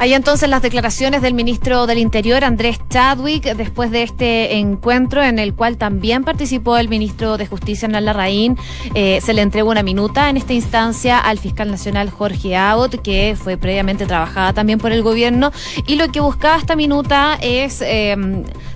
Hay 0.00 0.14
entonces 0.14 0.48
las 0.48 0.62
declaraciones 0.62 1.20
del 1.20 1.34
ministro 1.34 1.86
del 1.86 1.98
Interior, 1.98 2.42
Andrés 2.42 2.80
Chadwick, 2.88 3.44
después 3.54 3.90
de 3.90 4.02
este 4.02 4.56
encuentro 4.56 5.22
en 5.22 5.38
el 5.38 5.52
cual 5.52 5.76
también 5.76 6.24
participó 6.24 6.78
el 6.78 6.88
ministro 6.88 7.36
de 7.36 7.46
Justicia, 7.46 7.84
Hernán 7.84 8.06
Larraín. 8.06 8.56
Eh, 8.94 9.20
se 9.22 9.34
le 9.34 9.42
entregó 9.42 9.70
una 9.70 9.82
minuta 9.82 10.30
en 10.30 10.38
esta 10.38 10.54
instancia 10.54 11.18
al 11.18 11.38
fiscal 11.38 11.70
nacional 11.70 12.08
Jorge 12.08 12.56
Abbott, 12.56 13.02
que 13.02 13.36
fue 13.38 13.58
previamente 13.58 14.06
trabajada 14.06 14.54
también 14.54 14.78
por 14.78 14.90
el 14.90 15.02
gobierno. 15.02 15.52
Y 15.86 15.96
lo 15.96 16.08
que 16.08 16.20
buscaba 16.20 16.56
esta 16.56 16.76
minuta 16.76 17.38
es 17.38 17.82
eh, 17.82 18.16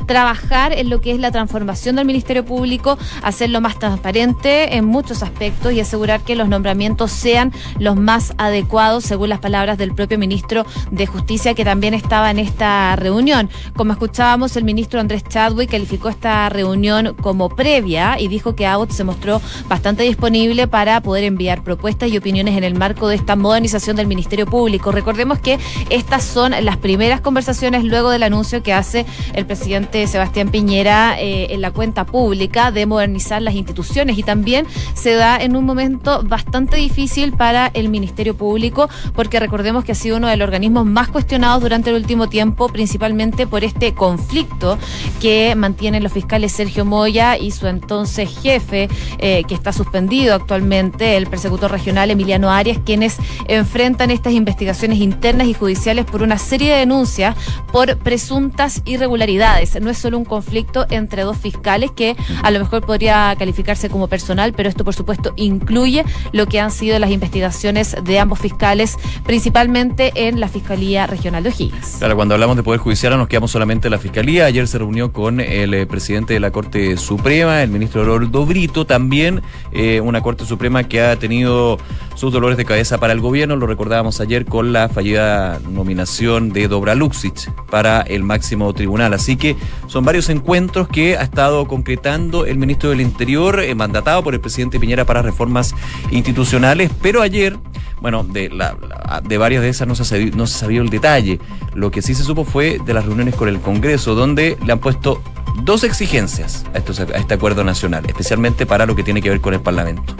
trabajar 0.06 0.72
en 0.72 0.90
lo 0.90 1.00
que 1.00 1.12
es 1.12 1.18
la 1.18 1.30
transformación 1.30 1.96
del 1.96 2.06
Ministerio 2.06 2.44
Público, 2.44 2.98
hacerlo 3.22 3.60
más 3.60 3.78
transparente 3.78 4.76
en 4.76 4.84
muchos 4.84 5.22
aspectos 5.22 5.72
y 5.72 5.80
asegurar 5.80 6.20
que 6.20 6.36
los 6.36 6.48
nombramientos 6.48 7.10
sean 7.10 7.52
los 7.78 7.96
más 7.96 8.34
adecuados, 8.38 9.04
según 9.04 9.28
las 9.28 9.40
palabras 9.40 9.78
del 9.78 9.94
propio 9.94 10.18
ministro 10.18 10.66
de 10.90 11.06
Justicia, 11.06 11.54
que 11.54 11.64
también 11.64 11.94
estaba 11.94 12.30
en 12.30 12.38
esta 12.38 12.96
reunión. 12.96 13.50
Como 13.76 13.92
escuchábamos, 13.92 14.56
el 14.56 14.64
ministro 14.64 15.00
Andrés 15.00 15.24
Chadwick 15.28 15.70
calificó 15.70 16.08
esta 16.08 16.48
reunión 16.48 17.14
como 17.20 17.48
previa 17.48 18.18
y 18.18 18.28
dijo 18.28 18.54
que 18.54 18.66
Abbott 18.66 18.90
se 18.90 19.04
mostró 19.04 19.40
bastante 19.68 20.02
disponible 20.02 20.68
para 20.68 21.00
poder 21.00 21.24
enviar 21.24 21.62
propuestas 21.62 22.10
y 22.10 22.16
opiniones 22.16 22.56
en 22.56 22.64
el 22.64 22.74
marco 22.74 23.08
de 23.08 23.16
esta 23.16 23.36
modernización 23.36 23.96
del 23.96 24.06
Ministerio 24.06 24.46
Público. 24.46 24.92
Recordemos 24.92 25.38
que 25.38 25.58
estas 25.90 26.24
son 26.24 26.52
las 26.64 26.76
primeras 26.76 27.20
conversaciones 27.20 27.84
luego 27.84 28.10
del 28.10 28.22
anuncio 28.22 28.62
que 28.62 28.72
hace 28.72 29.06
el 29.34 29.46
presidente 29.46 29.93
Sebastián 29.94 30.48
Piñera 30.48 31.16
eh, 31.18 31.46
en 31.50 31.60
la 31.60 31.70
cuenta 31.70 32.04
pública 32.04 32.70
de 32.70 32.86
modernizar 32.86 33.40
las 33.40 33.54
instituciones. 33.54 34.18
Y 34.18 34.22
también 34.22 34.66
se 34.94 35.14
da 35.14 35.36
en 35.36 35.56
un 35.56 35.64
momento 35.64 36.22
bastante 36.24 36.76
difícil 36.76 37.32
para 37.32 37.70
el 37.74 37.88
Ministerio 37.88 38.36
Público 38.36 38.88
porque 39.14 39.38
recordemos 39.40 39.84
que 39.84 39.92
ha 39.92 39.94
sido 39.94 40.16
uno 40.16 40.28
de 40.28 40.36
los 40.36 40.46
organismos 40.46 40.84
más 40.84 41.08
cuestionados 41.08 41.62
durante 41.62 41.90
el 41.90 41.96
último 41.96 42.28
tiempo, 42.28 42.68
principalmente 42.68 43.46
por 43.46 43.64
este 43.64 43.94
conflicto 43.94 44.78
que 45.20 45.54
mantienen 45.54 46.02
los 46.02 46.12
fiscales 46.12 46.52
Sergio 46.52 46.84
Moya 46.84 47.38
y 47.38 47.52
su 47.52 47.66
entonces 47.66 48.36
jefe, 48.42 48.88
eh, 49.18 49.44
que 49.46 49.54
está 49.54 49.72
suspendido 49.72 50.34
actualmente, 50.34 51.16
el 51.16 51.26
persecutor 51.26 51.70
regional 51.70 52.10
Emiliano 52.10 52.50
Arias, 52.50 52.78
quienes 52.84 53.16
enfrentan 53.48 54.10
estas 54.10 54.32
investigaciones 54.32 54.98
internas 54.98 55.46
y 55.46 55.54
judiciales 55.54 56.04
por 56.04 56.22
una 56.22 56.38
serie 56.38 56.72
de 56.72 56.78
denuncias 56.80 57.36
por 57.72 57.96
presuntas 57.98 58.82
irregularidades 58.84 59.76
no 59.84 59.90
es 59.90 59.98
solo 59.98 60.18
un 60.18 60.24
conflicto 60.24 60.86
entre 60.90 61.22
dos 61.22 61.36
fiscales 61.36 61.90
que 61.90 62.16
a 62.42 62.50
lo 62.50 62.58
mejor 62.58 62.84
podría 62.84 63.34
calificarse 63.38 63.88
como 63.88 64.08
personal, 64.08 64.52
pero 64.54 64.68
esto 64.68 64.84
por 64.84 64.94
supuesto 64.94 65.32
incluye 65.36 66.04
lo 66.32 66.46
que 66.46 66.60
han 66.60 66.70
sido 66.70 66.98
las 66.98 67.10
investigaciones 67.10 67.96
de 68.02 68.18
ambos 68.18 68.38
fiscales, 68.38 68.96
principalmente 69.24 70.12
en 70.14 70.40
la 70.40 70.48
Fiscalía 70.48 71.06
Regional 71.06 71.42
de 71.42 71.50
O'Higgins. 71.50 71.96
Claro, 71.98 72.16
cuando 72.16 72.34
hablamos 72.34 72.56
de 72.56 72.62
Poder 72.62 72.80
Judicial 72.80 73.16
nos 73.16 73.28
quedamos 73.28 73.50
solamente 73.50 73.88
en 73.88 73.92
la 73.92 73.98
Fiscalía. 73.98 74.46
Ayer 74.46 74.66
se 74.66 74.78
reunió 74.78 75.12
con 75.12 75.40
el 75.40 75.74
eh, 75.74 75.86
presidente 75.86 76.34
de 76.34 76.40
la 76.40 76.50
Corte 76.50 76.96
Suprema, 76.96 77.62
el 77.62 77.70
ministro 77.70 78.04
Lordo 78.04 78.46
Brito, 78.46 78.86
también 78.86 79.42
eh, 79.72 80.00
una 80.00 80.22
Corte 80.22 80.44
Suprema 80.44 80.84
que 80.84 81.02
ha 81.02 81.16
tenido 81.16 81.78
sus 82.14 82.32
dolores 82.32 82.56
de 82.56 82.64
cabeza 82.64 82.98
para 82.98 83.12
el 83.12 83.20
gobierno. 83.20 83.56
Lo 83.56 83.66
recordábamos 83.66 84.20
ayer 84.20 84.46
con 84.46 84.72
la 84.72 84.88
fallida 84.88 85.60
nominación 85.70 86.50
de 86.52 86.68
Dobra 86.68 86.94
Luxic 86.94 87.52
para 87.66 88.00
el 88.02 88.22
máximo 88.22 88.72
tribunal. 88.72 89.12
Así 89.14 89.36
que 89.36 89.56
son 89.86 90.04
varios 90.04 90.28
encuentros 90.28 90.88
que 90.88 91.16
ha 91.16 91.22
estado 91.22 91.66
concretando 91.66 92.46
el 92.46 92.58
ministro 92.58 92.90
del 92.90 93.00
Interior, 93.00 93.60
eh, 93.60 93.74
mandatado 93.74 94.22
por 94.22 94.34
el 94.34 94.40
presidente 94.40 94.80
Piñera 94.80 95.04
para 95.04 95.22
reformas 95.22 95.74
institucionales, 96.10 96.90
pero 97.02 97.22
ayer, 97.22 97.56
bueno, 98.00 98.24
de, 98.24 98.50
la, 98.50 98.76
de 99.22 99.38
varias 99.38 99.62
de 99.62 99.68
esas 99.68 99.86
no 99.86 99.94
se, 99.94 100.30
no 100.32 100.46
se 100.46 100.58
sabía 100.58 100.80
el 100.80 100.90
detalle. 100.90 101.38
Lo 101.74 101.90
que 101.90 102.02
sí 102.02 102.14
se 102.14 102.22
supo 102.22 102.44
fue 102.44 102.78
de 102.84 102.94
las 102.94 103.04
reuniones 103.04 103.34
con 103.34 103.48
el 103.48 103.60
Congreso, 103.60 104.14
donde 104.14 104.56
le 104.64 104.72
han 104.72 104.78
puesto 104.78 105.22
dos 105.62 105.84
exigencias 105.84 106.64
a, 106.74 106.78
estos, 106.78 107.00
a 107.00 107.04
este 107.04 107.34
acuerdo 107.34 107.64
nacional, 107.64 108.04
especialmente 108.06 108.66
para 108.66 108.86
lo 108.86 108.96
que 108.96 109.02
tiene 109.02 109.22
que 109.22 109.30
ver 109.30 109.40
con 109.40 109.54
el 109.54 109.60
Parlamento. 109.60 110.14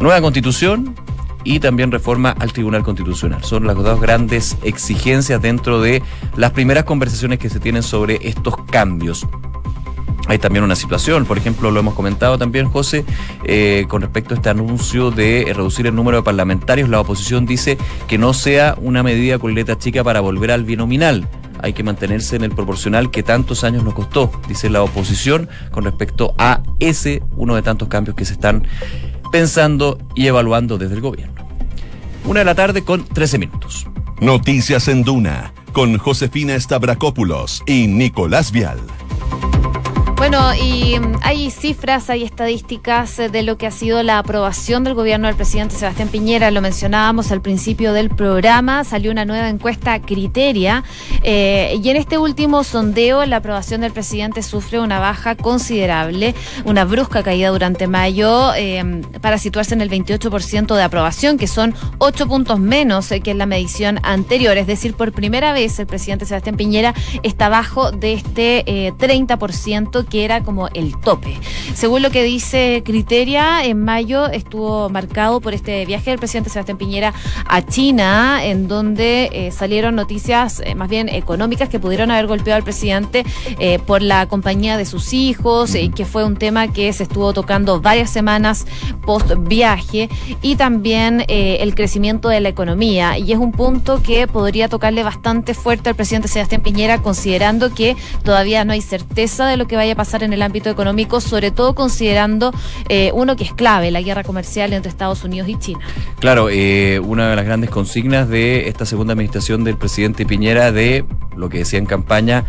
Nueva 0.00 0.20
constitución 0.20 0.94
y 1.44 1.60
también 1.60 1.90
reforma 1.90 2.30
al 2.38 2.52
Tribunal 2.52 2.82
Constitucional. 2.82 3.42
Son 3.44 3.66
las 3.66 3.76
dos 3.76 4.00
grandes 4.00 4.56
exigencias 4.62 5.40
dentro 5.40 5.80
de 5.80 6.02
las 6.36 6.52
primeras 6.52 6.84
conversaciones 6.84 7.38
que 7.38 7.48
se 7.48 7.60
tienen 7.60 7.82
sobre 7.82 8.18
estos 8.28 8.56
cambios. 8.70 9.26
Hay 10.28 10.38
también 10.38 10.64
una 10.64 10.76
situación, 10.76 11.24
por 11.24 11.36
ejemplo, 11.36 11.70
lo 11.70 11.80
hemos 11.80 11.94
comentado 11.94 12.38
también, 12.38 12.68
José, 12.68 13.04
eh, 13.44 13.86
con 13.88 14.02
respecto 14.02 14.34
a 14.34 14.36
este 14.36 14.50
anuncio 14.50 15.10
de 15.10 15.52
reducir 15.54 15.86
el 15.86 15.96
número 15.96 16.18
de 16.18 16.22
parlamentarios. 16.22 16.88
La 16.88 17.00
oposición 17.00 17.44
dice 17.44 17.76
que 18.06 18.18
no 18.18 18.32
sea 18.32 18.76
una 18.80 19.02
medida 19.02 19.38
con 19.38 19.54
letra 19.54 19.76
chica 19.76 20.04
para 20.04 20.20
volver 20.20 20.52
al 20.52 20.64
binominal 20.64 21.28
hay 21.62 21.72
que 21.72 21.84
mantenerse 21.84 22.36
en 22.36 22.42
el 22.42 22.50
proporcional 22.50 23.10
que 23.10 23.22
tantos 23.22 23.64
años 23.64 23.84
nos 23.84 23.94
costó, 23.94 24.30
dice 24.48 24.68
la 24.68 24.82
oposición, 24.82 25.48
con 25.70 25.84
respecto 25.84 26.34
a 26.36 26.62
ese, 26.80 27.22
uno 27.36 27.54
de 27.54 27.62
tantos 27.62 27.88
cambios 27.88 28.16
que 28.16 28.24
se 28.24 28.32
están 28.34 28.66
pensando 29.32 29.98
y 30.14 30.28
evaluando 30.28 30.78
desde 30.78 30.94
el 30.94 31.00
gobierno. 31.00 31.44
Una 32.24 32.40
de 32.40 32.44
la 32.44 32.54
tarde 32.54 32.84
con 32.84 33.04
13 33.04 33.38
minutos. 33.38 33.88
Noticias 34.20 34.86
en 34.86 35.02
Duna 35.02 35.52
con 35.72 35.98
Josefina 35.98 36.58
Stavrakopoulos 36.60 37.62
y 37.66 37.88
Nicolás 37.88 38.52
Vial. 38.52 38.78
Bueno, 40.22 40.54
y 40.54 41.00
mm, 41.00 41.16
hay 41.22 41.50
cifras, 41.50 42.08
hay 42.08 42.22
estadísticas 42.22 43.18
eh, 43.18 43.28
de 43.28 43.42
lo 43.42 43.58
que 43.58 43.66
ha 43.66 43.72
sido 43.72 44.04
la 44.04 44.18
aprobación 44.18 44.84
del 44.84 44.94
gobierno 44.94 45.26
del 45.26 45.34
presidente 45.34 45.74
Sebastián 45.74 46.10
Piñera. 46.10 46.52
Lo 46.52 46.60
mencionábamos 46.60 47.32
al 47.32 47.42
principio 47.42 47.92
del 47.92 48.08
programa. 48.08 48.84
Salió 48.84 49.10
una 49.10 49.24
nueva 49.24 49.48
encuesta 49.48 50.00
Criteria. 50.00 50.84
Eh, 51.24 51.76
y 51.82 51.88
en 51.88 51.96
este 51.96 52.18
último 52.18 52.62
sondeo, 52.62 53.26
la 53.26 53.38
aprobación 53.38 53.80
del 53.80 53.90
presidente 53.90 54.44
sufre 54.44 54.78
una 54.78 55.00
baja 55.00 55.34
considerable, 55.34 56.36
una 56.66 56.84
brusca 56.84 57.24
caída 57.24 57.48
durante 57.48 57.88
mayo, 57.88 58.54
eh, 58.54 59.02
para 59.20 59.38
situarse 59.38 59.74
en 59.74 59.80
el 59.80 59.90
28% 59.90 60.76
de 60.76 60.82
aprobación, 60.84 61.36
que 61.36 61.48
son 61.48 61.74
8 61.98 62.28
puntos 62.28 62.60
menos 62.60 63.08
que 63.08 63.32
en 63.32 63.38
la 63.38 63.46
medición 63.46 63.98
anterior. 64.04 64.56
Es 64.56 64.68
decir, 64.68 64.94
por 64.94 65.10
primera 65.10 65.52
vez 65.52 65.80
el 65.80 65.88
presidente 65.88 66.26
Sebastián 66.26 66.56
Piñera 66.56 66.94
está 67.24 67.48
bajo 67.48 67.90
de 67.90 68.12
este 68.12 68.92
30% 68.98 70.11
que 70.12 70.26
era 70.26 70.42
como 70.42 70.68
el 70.68 70.98
tope. 71.00 71.38
Según 71.74 72.02
lo 72.02 72.10
que 72.10 72.22
dice 72.22 72.82
Criteria, 72.84 73.64
en 73.64 73.82
mayo 73.82 74.28
estuvo 74.28 74.90
marcado 74.90 75.40
por 75.40 75.54
este 75.54 75.86
viaje 75.86 76.10
del 76.10 76.18
presidente 76.18 76.50
Sebastián 76.50 76.76
Piñera 76.76 77.14
a 77.46 77.62
China, 77.62 78.44
en 78.44 78.68
donde 78.68 79.30
eh, 79.32 79.50
salieron 79.52 79.94
noticias 79.94 80.60
eh, 80.66 80.74
más 80.74 80.90
bien 80.90 81.08
económicas 81.08 81.70
que 81.70 81.78
pudieron 81.78 82.10
haber 82.10 82.26
golpeado 82.26 82.58
al 82.58 82.62
presidente 82.62 83.24
eh, 83.58 83.78
por 83.78 84.02
la 84.02 84.26
compañía 84.26 84.76
de 84.76 84.84
sus 84.84 85.14
hijos, 85.14 85.72
que 85.96 86.04
fue 86.04 86.24
un 86.24 86.36
tema 86.36 86.70
que 86.70 86.92
se 86.92 87.04
estuvo 87.04 87.32
tocando 87.32 87.80
varias 87.80 88.10
semanas 88.10 88.66
post 89.06 89.32
viaje, 89.38 90.10
y 90.42 90.56
también 90.56 91.24
el 91.26 91.74
crecimiento 91.74 92.28
de 92.28 92.40
la 92.40 92.50
economía. 92.50 93.16
Y 93.16 93.32
es 93.32 93.38
un 93.38 93.52
punto 93.52 94.02
que 94.02 94.26
podría 94.26 94.68
tocarle 94.68 95.02
bastante 95.02 95.54
fuerte 95.54 95.88
al 95.88 95.94
presidente 95.94 96.28
Sebastián 96.28 96.60
Piñera, 96.60 97.00
considerando 97.00 97.72
que 97.72 97.96
todavía 98.24 98.66
no 98.66 98.74
hay 98.74 98.82
certeza 98.82 99.46
de 99.46 99.56
lo 99.56 99.66
que 99.66 99.76
vaya 99.76 99.94
a 99.94 99.96
pasar 99.96 100.01
en 100.22 100.32
el 100.32 100.42
ámbito 100.42 100.68
económico, 100.68 101.20
sobre 101.20 101.50
todo 101.50 101.74
considerando 101.74 102.52
eh, 102.88 103.10
uno 103.14 103.36
que 103.36 103.44
es 103.44 103.54
clave, 103.54 103.90
la 103.90 104.02
guerra 104.02 104.24
comercial 104.24 104.72
entre 104.72 104.90
Estados 104.90 105.24
Unidos 105.24 105.48
y 105.48 105.56
China. 105.56 105.80
Claro, 106.18 106.48
eh, 106.50 107.00
una 107.00 107.30
de 107.30 107.36
las 107.36 107.44
grandes 107.44 107.70
consignas 107.70 108.28
de 108.28 108.68
esta 108.68 108.84
segunda 108.84 109.12
administración 109.12 109.64
del 109.64 109.76
presidente 109.76 110.26
Piñera 110.26 110.72
de 110.72 111.04
lo 111.36 111.48
que 111.48 111.58
decía 111.58 111.78
en 111.78 111.86
campaña, 111.86 112.44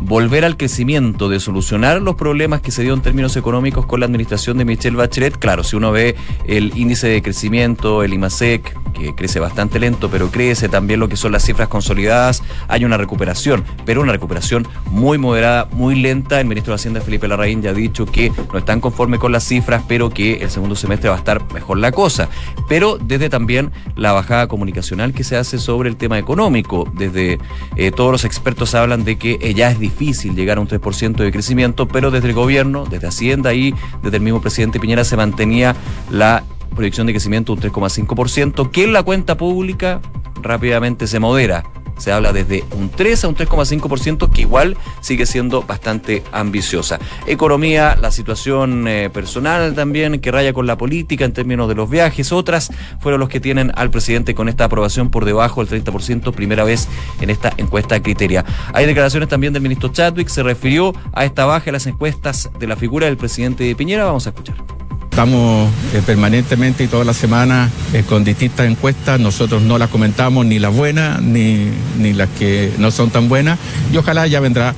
volver 0.00 0.44
al 0.44 0.56
crecimiento, 0.56 1.28
de 1.28 1.40
solucionar 1.40 2.02
los 2.02 2.16
problemas 2.16 2.60
que 2.60 2.70
se 2.70 2.82
dio 2.82 2.92
en 2.92 3.00
términos 3.00 3.36
económicos 3.36 3.86
con 3.86 4.00
la 4.00 4.06
administración 4.06 4.58
de 4.58 4.64
Michelle 4.64 4.96
Bachelet. 4.96 5.38
Claro, 5.38 5.64
si 5.64 5.76
uno 5.76 5.92
ve 5.92 6.16
el 6.46 6.76
índice 6.76 7.08
de 7.08 7.22
crecimiento, 7.22 8.02
el 8.02 8.12
IMASEC, 8.12 8.76
que 8.92 9.14
crece 9.14 9.40
bastante 9.40 9.78
lento, 9.78 10.10
pero 10.10 10.30
crece 10.30 10.68
también 10.68 11.00
lo 11.00 11.08
que 11.08 11.16
son 11.16 11.32
las 11.32 11.44
cifras 11.44 11.68
consolidadas, 11.68 12.42
hay 12.68 12.84
una 12.84 12.96
recuperación, 12.96 13.64
pero 13.84 14.02
una 14.02 14.12
recuperación 14.12 14.66
muy 14.90 15.18
moderada, 15.18 15.68
muy 15.72 15.94
lenta. 15.96 16.40
El 16.40 16.46
ministro 16.46 16.72
de 16.72 16.76
Hacienda, 16.76 16.95
Felipe 17.00 17.28
Larraín, 17.28 17.62
ya 17.62 17.70
ha 17.70 17.74
dicho 17.74 18.06
que 18.06 18.32
no 18.52 18.58
están 18.58 18.80
conformes 18.80 19.20
con 19.20 19.32
las 19.32 19.44
cifras, 19.44 19.82
pero 19.86 20.10
que 20.10 20.34
el 20.42 20.50
segundo 20.50 20.76
semestre 20.76 21.08
va 21.08 21.16
a 21.16 21.18
estar 21.18 21.52
mejor 21.52 21.78
la 21.78 21.92
cosa. 21.92 22.28
Pero 22.68 22.98
desde 22.98 23.28
también 23.28 23.72
la 23.94 24.12
bajada 24.12 24.48
comunicacional 24.48 25.12
que 25.12 25.24
se 25.24 25.36
hace 25.36 25.58
sobre 25.58 25.88
el 25.88 25.96
tema 25.96 26.18
económico, 26.18 26.90
desde 26.94 27.38
eh, 27.76 27.90
todos 27.90 28.12
los 28.12 28.24
expertos 28.24 28.74
hablan 28.74 29.04
de 29.04 29.16
que 29.16 29.38
eh, 29.40 29.54
ya 29.54 29.70
es 29.70 29.78
difícil 29.78 30.34
llegar 30.34 30.58
a 30.58 30.60
un 30.60 30.68
3% 30.68 31.16
de 31.16 31.32
crecimiento, 31.32 31.88
pero 31.88 32.10
desde 32.10 32.28
el 32.28 32.34
gobierno, 32.34 32.84
desde 32.86 33.06
Hacienda 33.08 33.54
y 33.54 33.74
desde 34.02 34.16
el 34.16 34.22
mismo 34.22 34.40
presidente 34.40 34.80
Piñera 34.80 35.04
se 35.04 35.16
mantenía 35.16 35.76
la 36.10 36.44
proyección 36.74 37.06
de 37.06 37.12
crecimiento 37.12 37.52
un 37.52 37.60
3,5%, 37.60 38.70
que 38.70 38.84
en 38.84 38.92
la 38.92 39.02
cuenta 39.02 39.36
pública 39.36 40.00
rápidamente 40.42 41.06
se 41.06 41.18
modera 41.18 41.64
se 41.96 42.12
habla 42.12 42.32
desde 42.32 42.64
un 42.76 42.90
3 42.90 43.24
a 43.24 43.28
un 43.28 43.36
3,5%, 43.36 44.30
que 44.30 44.42
igual 44.42 44.76
sigue 45.00 45.26
siendo 45.26 45.62
bastante 45.62 46.22
ambiciosa. 46.32 46.98
Economía, 47.26 47.96
la 48.00 48.10
situación 48.10 48.86
eh, 48.88 49.10
personal 49.12 49.74
también, 49.74 50.20
que 50.20 50.30
raya 50.30 50.52
con 50.52 50.66
la 50.66 50.76
política 50.76 51.24
en 51.24 51.32
términos 51.32 51.68
de 51.68 51.74
los 51.74 51.88
viajes, 51.88 52.32
otras 52.32 52.70
fueron 53.00 53.20
los 53.20 53.28
que 53.28 53.40
tienen 53.40 53.72
al 53.76 53.90
presidente 53.90 54.34
con 54.34 54.48
esta 54.48 54.64
aprobación 54.64 55.10
por 55.10 55.24
debajo 55.24 55.64
del 55.64 55.84
30%, 55.84 56.32
primera 56.32 56.64
vez 56.64 56.88
en 57.20 57.30
esta 57.30 57.52
encuesta 57.56 58.02
criteria. 58.02 58.44
Hay 58.72 58.86
declaraciones 58.86 59.28
también 59.28 59.52
del 59.52 59.62
ministro 59.62 59.90
Chadwick, 59.90 60.28
se 60.28 60.42
refirió 60.42 60.94
a 61.12 61.24
esta 61.24 61.44
baja 61.44 61.70
en 61.70 61.74
las 61.74 61.86
encuestas 61.86 62.50
de 62.58 62.66
la 62.66 62.76
figura 62.76 63.06
del 63.06 63.16
presidente 63.16 63.64
de 63.64 63.74
Piñera, 63.74 64.04
vamos 64.04 64.26
a 64.26 64.30
escuchar. 64.30 64.85
Estamos 65.16 65.70
eh, 65.94 66.02
permanentemente 66.04 66.84
y 66.84 66.88
toda 66.88 67.02
la 67.02 67.14
semana 67.14 67.70
eh, 67.94 68.02
con 68.06 68.22
distintas 68.22 68.66
encuestas. 68.66 69.18
Nosotros 69.18 69.62
no 69.62 69.78
las 69.78 69.88
comentamos, 69.88 70.44
ni 70.44 70.58
las 70.58 70.74
buenas, 70.74 71.22
ni, 71.22 71.70
ni 71.98 72.12
las 72.12 72.28
que 72.38 72.70
no 72.76 72.90
son 72.90 73.08
tan 73.08 73.26
buenas. 73.26 73.58
Y 73.90 73.96
ojalá 73.96 74.26
ya 74.26 74.40
vendrá 74.40 74.74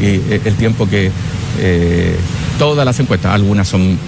eh, 0.00 0.42
el 0.44 0.54
tiempo 0.54 0.88
que 0.88 1.10
todas 2.56 2.84
las 2.84 3.00
encuestas, 3.00 3.34
algunas 3.34 3.66
son 3.66 3.98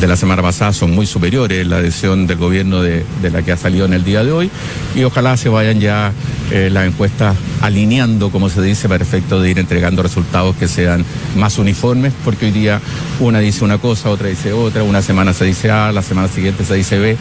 de 0.00 0.06
la 0.08 0.16
semana 0.16 0.42
pasada, 0.42 0.72
son 0.72 0.90
muy 0.90 1.06
superiores 1.06 1.64
la 1.64 1.80
decisión 1.80 2.26
del 2.26 2.36
gobierno 2.36 2.82
de, 2.82 3.04
la 3.30 3.42
que 3.42 3.52
ha 3.52 3.56
salido 3.56 3.86
en 3.86 3.92
el 3.92 4.02
día 4.02 4.24
de 4.24 4.32
hoy 4.32 4.50
y 4.96 5.04
ojalá 5.04 5.36
se 5.36 5.48
vayan 5.48 5.78
ya 5.78 6.12
eh, 6.50 6.70
las 6.70 6.86
encuestas 6.86 7.36
alineando, 7.60 8.30
como 8.30 8.48
se 8.48 8.62
dice, 8.62 8.88
para 8.88 9.02
efecto 9.02 9.40
de 9.40 9.50
ir 9.50 9.58
entregando 9.58 10.02
resultados 10.02 10.56
que 10.56 10.68
sean 10.68 11.04
más 11.36 11.58
uniformes, 11.58 12.12
porque 12.24 12.46
hoy 12.46 12.52
día 12.52 12.80
una 13.20 13.38
dice 13.38 13.64
una 13.64 13.78
cosa, 13.78 14.10
otra 14.10 14.28
dice 14.28 14.52
otra, 14.52 14.82
una 14.82 15.02
semana 15.02 15.32
se 15.32 15.44
dice 15.44 15.70
A, 15.70 15.92
la 15.92 16.02
semana 16.02 16.28
siguiente 16.28 16.64
se 16.64 16.74
dice 16.74 16.98
B 16.98 17.16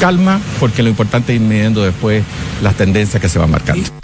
calma, 0.00 0.40
porque 0.58 0.82
lo 0.82 0.88
importante 0.88 1.34
es 1.34 1.40
ir 1.40 1.46
midiendo 1.46 1.82
después 1.82 2.24
las 2.62 2.74
tendencias 2.74 3.20
que 3.20 3.28
se 3.28 3.38
van 3.38 3.50
marcando. 3.50 3.99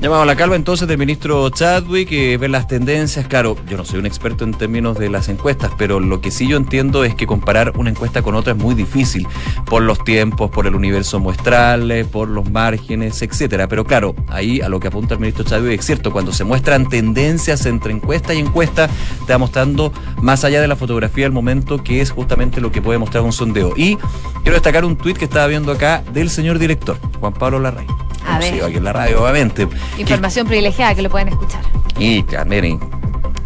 Llamado 0.00 0.22
a 0.22 0.26
la 0.26 0.36
calma 0.36 0.56
entonces 0.56 0.86
del 0.88 0.98
ministro 0.98 1.48
Chadwick, 1.50 2.08
que 2.08 2.36
ver 2.36 2.50
las 2.50 2.66
tendencias. 2.68 3.26
Claro, 3.26 3.56
yo 3.68 3.76
no 3.76 3.84
soy 3.84 4.00
un 4.00 4.06
experto 4.06 4.44
en 4.44 4.52
términos 4.52 4.98
de 4.98 5.08
las 5.08 5.28
encuestas, 5.28 5.70
pero 5.78 6.00
lo 6.00 6.20
que 6.20 6.30
sí 6.30 6.46
yo 6.48 6.56
entiendo 6.56 7.04
es 7.04 7.14
que 7.14 7.26
comparar 7.26 7.72
una 7.76 7.90
encuesta 7.90 8.20
con 8.20 8.34
otra 8.34 8.52
es 8.52 8.58
muy 8.58 8.74
difícil 8.74 9.26
por 9.64 9.82
los 9.82 10.02
tiempos, 10.04 10.50
por 10.50 10.66
el 10.66 10.74
universo 10.74 11.20
muestral, 11.20 11.90
eh, 11.90 12.04
por 12.04 12.28
los 12.28 12.50
márgenes, 12.50 13.22
etcétera. 13.22 13.68
Pero 13.68 13.84
claro, 13.84 14.14
ahí 14.28 14.60
a 14.60 14.68
lo 14.68 14.80
que 14.80 14.88
apunta 14.88 15.14
el 15.14 15.20
ministro 15.20 15.44
Chadwick 15.44 15.80
es 15.80 15.86
cierto, 15.86 16.12
cuando 16.12 16.32
se 16.32 16.44
muestran 16.44 16.88
tendencias 16.88 17.64
entre 17.64 17.92
encuesta 17.92 18.34
y 18.34 18.40
encuesta, 18.40 18.90
te 19.26 19.32
va 19.32 19.38
mostrando 19.38 19.92
más 20.20 20.44
allá 20.44 20.60
de 20.60 20.68
la 20.68 20.76
fotografía 20.76 21.24
del 21.24 21.32
momento, 21.32 21.82
que 21.82 22.00
es 22.00 22.10
justamente 22.10 22.60
lo 22.60 22.70
que 22.72 22.82
puede 22.82 22.98
mostrar 22.98 23.22
un 23.22 23.32
sondeo. 23.32 23.72
Y 23.76 23.96
quiero 24.42 24.54
destacar 24.54 24.84
un 24.84 24.96
tuit 24.96 25.16
que 25.16 25.24
estaba 25.24 25.46
viendo 25.46 25.72
acá 25.72 26.02
del 26.12 26.28
señor 26.28 26.58
director, 26.58 26.98
Juan 27.20 27.32
Pablo 27.32 27.60
Larraín. 27.60 27.88
A 28.26 28.38
ver. 28.38 28.62
aquí 28.64 28.76
en 28.76 28.84
la 28.84 28.92
radio, 28.92 29.22
obviamente. 29.22 29.68
Información 29.98 30.46
privilegiada 30.46 30.94
que 30.94 31.02
lo 31.02 31.10
pueden 31.10 31.28
escuchar. 31.28 31.62
Y 31.98 32.22
también 32.24 32.80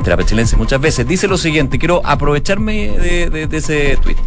de 0.02 0.10
la 0.10 0.16
pechilense 0.16 0.56
muchas 0.56 0.80
veces. 0.80 1.06
Dice 1.06 1.28
lo 1.28 1.36
siguiente, 1.36 1.78
quiero 1.78 2.00
aprovecharme 2.04 2.90
de, 2.98 3.48
ese 3.52 3.96
tuit. 3.96 4.18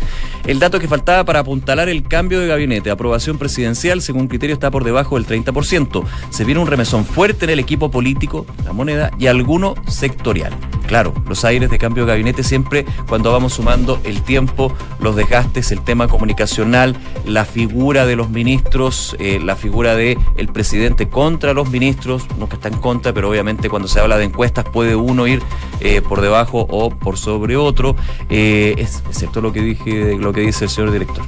El 0.45 0.59
dato 0.59 0.79
que 0.79 0.87
faltaba 0.87 1.23
para 1.23 1.39
apuntalar 1.39 1.89
el 1.89 2.03
cambio 2.03 2.39
de 2.39 2.47
gabinete, 2.47 2.89
aprobación 2.89 3.37
presidencial, 3.37 4.01
según 4.01 4.27
criterio, 4.27 4.53
está 4.53 4.71
por 4.71 4.83
debajo 4.83 5.19
del 5.19 5.25
30%. 5.25 6.03
Se 6.29 6.45
viene 6.45 6.61
un 6.61 6.67
remesón 6.67 7.05
fuerte 7.05 7.45
en 7.45 7.51
el 7.51 7.59
equipo 7.59 7.91
político, 7.91 8.45
la 8.65 8.73
moneda 8.73 9.11
y 9.17 9.27
alguno 9.27 9.75
sectorial. 9.87 10.53
Claro, 10.91 11.13
los 11.25 11.45
aires 11.45 11.69
de 11.69 11.77
cambio 11.77 12.03
de 12.03 12.11
gabinete 12.11 12.43
siempre 12.43 12.85
cuando 13.07 13.31
vamos 13.31 13.53
sumando 13.53 14.01
el 14.03 14.23
tiempo, 14.23 14.73
los 14.99 15.15
desgastes, 15.15 15.71
el 15.71 15.79
tema 15.79 16.09
comunicacional, 16.09 16.97
la 17.25 17.45
figura 17.45 18.05
de 18.05 18.17
los 18.17 18.29
ministros, 18.29 19.15
eh, 19.17 19.39
la 19.41 19.55
figura 19.55 19.95
del 19.95 20.17
el 20.35 20.49
presidente 20.49 21.07
contra 21.07 21.53
los 21.53 21.69
ministros, 21.69 22.27
que 22.49 22.55
está 22.55 22.67
en 22.67 22.77
contra, 22.79 23.13
pero 23.13 23.29
obviamente 23.29 23.69
cuando 23.69 23.87
se 23.87 24.01
habla 24.01 24.17
de 24.17 24.25
encuestas 24.25 24.65
puede 24.65 24.97
uno 24.97 25.27
ir 25.27 25.41
eh, 25.79 26.01
por 26.01 26.19
debajo 26.19 26.67
o 26.69 26.89
por 26.89 27.17
sobre 27.17 27.55
otro. 27.55 27.95
Eh, 28.29 28.75
es, 28.77 29.01
cierto 29.11 29.39
lo 29.39 29.53
que 29.53 29.61
dije, 29.61 30.17
lo 30.17 30.33
que 30.33 30.41
dice 30.41 30.65
el 30.65 30.69
señor 30.69 30.91
director. 30.91 31.23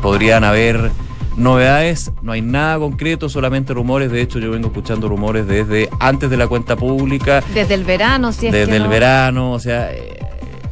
Podrían 0.00 0.44
haber 0.44 0.92
novedades, 1.36 2.12
no 2.22 2.32
hay 2.32 2.42
nada 2.42 2.78
concreto, 2.78 3.28
solamente 3.28 3.74
rumores. 3.74 4.10
De 4.10 4.20
hecho, 4.20 4.38
yo 4.38 4.50
vengo 4.50 4.68
escuchando 4.68 5.08
rumores 5.08 5.46
desde 5.46 5.88
antes 5.98 6.30
de 6.30 6.36
la 6.36 6.48
cuenta 6.48 6.76
pública. 6.76 7.42
Desde 7.54 7.74
el 7.74 7.84
verano, 7.84 8.32
sí. 8.32 8.50
Desde 8.50 8.76
el 8.76 8.88
verano, 8.88 9.52
o 9.52 9.58
sea. 9.58 9.92
Eh, 9.92 10.18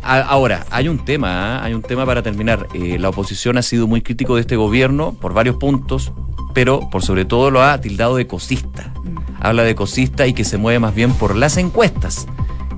ahora, 0.03 0.67
hay 0.71 0.89
un 0.89 0.99
tema, 1.05 1.59
¿ah? 1.59 1.65
hay 1.65 1.75
un 1.75 1.83
tema 1.83 2.07
para 2.07 2.23
terminar. 2.23 2.67
Eh, 2.75 2.99
la 2.99 3.11
oposición 3.11 3.59
ha 3.59 3.63
sido 3.63 3.87
muy 3.87 4.03
crítico 4.03 4.35
de 4.35 4.43
este 4.43 4.57
gobierno 4.57 5.13
por 5.13 5.35
varios 5.35 5.57
puntos, 5.57 6.13
pero 6.55 6.89
por 6.91 7.03
sobre 7.03 7.25
todo 7.25 7.51
lo 7.51 7.63
ha 7.63 7.81
tildado 7.81 8.17
de 8.17 8.27
cosista. 8.27 8.93
Mm. 9.05 9.17
Habla 9.41 9.63
de 9.65 9.75
cosista 9.75 10.27
y 10.27 10.33
que 10.33 10.45
se 10.45 10.59
mueve 10.59 10.79
más 10.79 10.95
bien 10.95 11.13
por 11.13 11.37
las 11.37 11.57
encuestas 11.57 12.27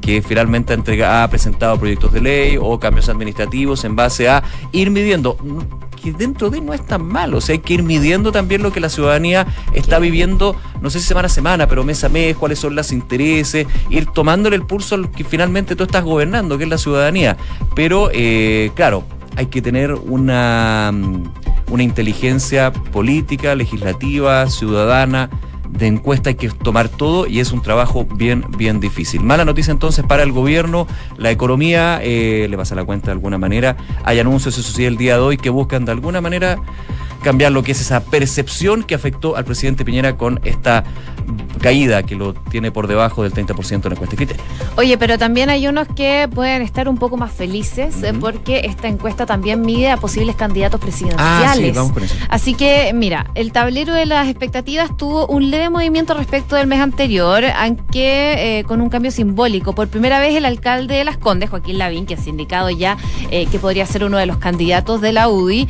que 0.01 0.23
finalmente 0.23 0.75
ha, 1.05 1.23
ha 1.23 1.29
presentado 1.29 1.79
proyectos 1.79 2.12
de 2.12 2.21
ley 2.21 2.59
o 2.61 2.79
cambios 2.81 3.09
administrativos 3.09 3.85
en 3.85 3.97
base 3.97 4.29
a 4.29 4.43
ir 4.73 4.90
midiendo 4.90 5.37
que 6.03 6.13
dentro 6.13 6.51
de 6.51 6.61
no 6.61 6.73
es 6.73 6.85
tan 6.87 7.05
malo. 7.05 7.39
O 7.39 7.41
sea, 7.41 7.55
hay 7.55 7.59
que 7.61 7.75
ir 7.75 7.83
midiendo 7.83 8.33
también 8.33 8.63
lo 8.63 8.73
que 8.73 8.81
la 8.81 8.89
ciudadanía 8.89 9.47
está 9.73 9.99
viviendo, 9.99 10.57
no 10.81 10.91
sé 10.91 11.01
si 11.01 11.07
semana 11.07 11.27
a 11.27 11.31
semana, 11.31 11.67
pero 11.67 11.85
mes 11.85 12.03
a 12.05 12.09
mes, 12.09 12.37
cuáles 12.37 12.59
son 12.59 12.75
los 12.75 12.93
intereses, 12.93 13.67
ir 13.91 14.07
tomándole 14.07 14.57
el 14.57 14.67
pulso 14.67 14.95
al 14.95 15.11
que 15.11 15.25
finalmente 15.25 15.77
tú 15.77 15.85
estás 15.85 16.05
gobernando, 16.05 16.59
que 16.59 16.65
es 16.65 16.71
la 16.71 16.79
ciudadanía. 16.79 17.37
Pero, 17.75 18.11
eh, 18.13 18.71
claro, 18.75 19.05
hay 19.37 19.47
que 19.47 19.63
tener 19.63 19.95
una, 19.95 20.91
mm, 20.93 21.25
una 21.71 21.83
inteligencia 21.83 22.73
política, 22.73 23.55
legislativa, 23.55 24.49
ciudadana 24.49 25.31
de 25.73 25.87
encuesta 25.87 26.31
hay 26.31 26.37
que 26.37 26.49
tomar 26.49 26.89
todo 26.89 27.27
y 27.27 27.41
es 27.41 27.53
un 27.53 27.63
trabajo 27.63 28.05
bien, 28.05 28.45
bien 28.57 28.81
difícil. 28.81 29.23
Mala 29.23 29.45
noticia 29.45 29.71
entonces 29.71 30.05
para 30.05 30.23
el 30.23 30.33
gobierno, 30.33 30.87
la 31.17 31.31
economía 31.31 32.01
eh, 32.03 32.47
le 32.51 32.57
pasa 32.57 32.75
la 32.75 32.85
cuenta 32.85 33.07
de 33.07 33.13
alguna 33.13 33.39
manera. 33.39 33.77
Hay 34.05 34.19
anuncios, 34.19 34.59
eso 34.59 34.73
sí, 34.73 34.85
el 34.85 34.97
día 34.97 35.15
de 35.15 35.23
hoy 35.23 35.37
que 35.37 35.51
buscan 35.51 35.85
de 35.85 35.93
alguna 35.93 36.21
manera 36.21 36.59
cambiar 37.23 37.53
lo 37.53 37.63
que 37.63 37.73
es 37.73 37.81
esa 37.81 38.01
percepción 38.01 38.83
que 38.83 38.95
afectó 38.95 39.37
al 39.37 39.45
presidente 39.45 39.85
Piñera 39.85 40.17
con 40.17 40.41
esta 40.45 40.85
caída 41.61 42.03
que 42.03 42.17
lo 42.17 42.35
tiene 42.35 42.73
por 42.73 42.87
debajo 42.87 43.23
del 43.23 43.33
30% 43.33 43.73
en 43.73 43.81
la 43.83 43.91
encuesta 43.91 44.17
criterio. 44.17 44.43
Oye, 44.77 44.97
pero 44.99 45.19
también 45.19 45.51
hay 45.51 45.67
unos 45.69 45.87
que 45.89 46.29
pueden 46.35 46.63
estar 46.63 46.89
un 46.89 46.97
poco 46.97 47.17
más 47.17 47.33
felices 47.33 48.03
eh, 48.03 48.15
porque 48.19 48.63
esta 48.65 48.89
encuesta 48.89 49.27
también 49.27 49.61
mide 49.61 49.91
a 49.91 49.97
posibles 49.97 50.37
candidatos 50.37 50.81
presidenciales. 50.81 51.49
Ah, 51.49 51.55
sí, 51.55 51.71
vamos 51.71 51.93
con 51.93 52.03
eso. 52.03 52.15
Así 52.29 52.55
que, 52.55 52.93
mira, 52.95 53.27
el 53.35 53.53
tablero 53.53 53.95
de 53.95 54.07
las 54.07 54.29
expectativas 54.29 54.97
tuvo 54.97 55.27
un 55.27 55.51
leve 55.51 55.71
movimiento 55.71 56.15
respecto 56.15 56.57
del 56.57 56.67
mes 56.67 56.81
anterior, 56.81 57.45
aunque 57.45 58.59
eh, 58.59 58.65
con 58.65 58.81
un 58.81 58.89
cambio 58.89 59.11
simbólico. 59.11 59.75
Por 59.75 59.89
primera 59.89 60.19
vez 60.19 60.35
el 60.35 60.47
alcalde 60.47 60.95
de 60.95 61.05
Las 61.05 61.19
Condes, 61.19 61.51
Joaquín 61.51 61.79
Lavín, 61.79 62.07
que 62.07 62.15
ha 62.15 62.29
indicado 62.29 62.71
ya 62.71 62.97
eh, 63.31 63.47
que 63.47 63.59
podría 63.59 63.87
ser 63.87 64.05
uno 64.05 64.17
de 64.17 64.27
los 64.27 64.39
candidatos 64.39 65.01
de 65.01 65.13
la 65.13 65.29
UDI, 65.29 65.69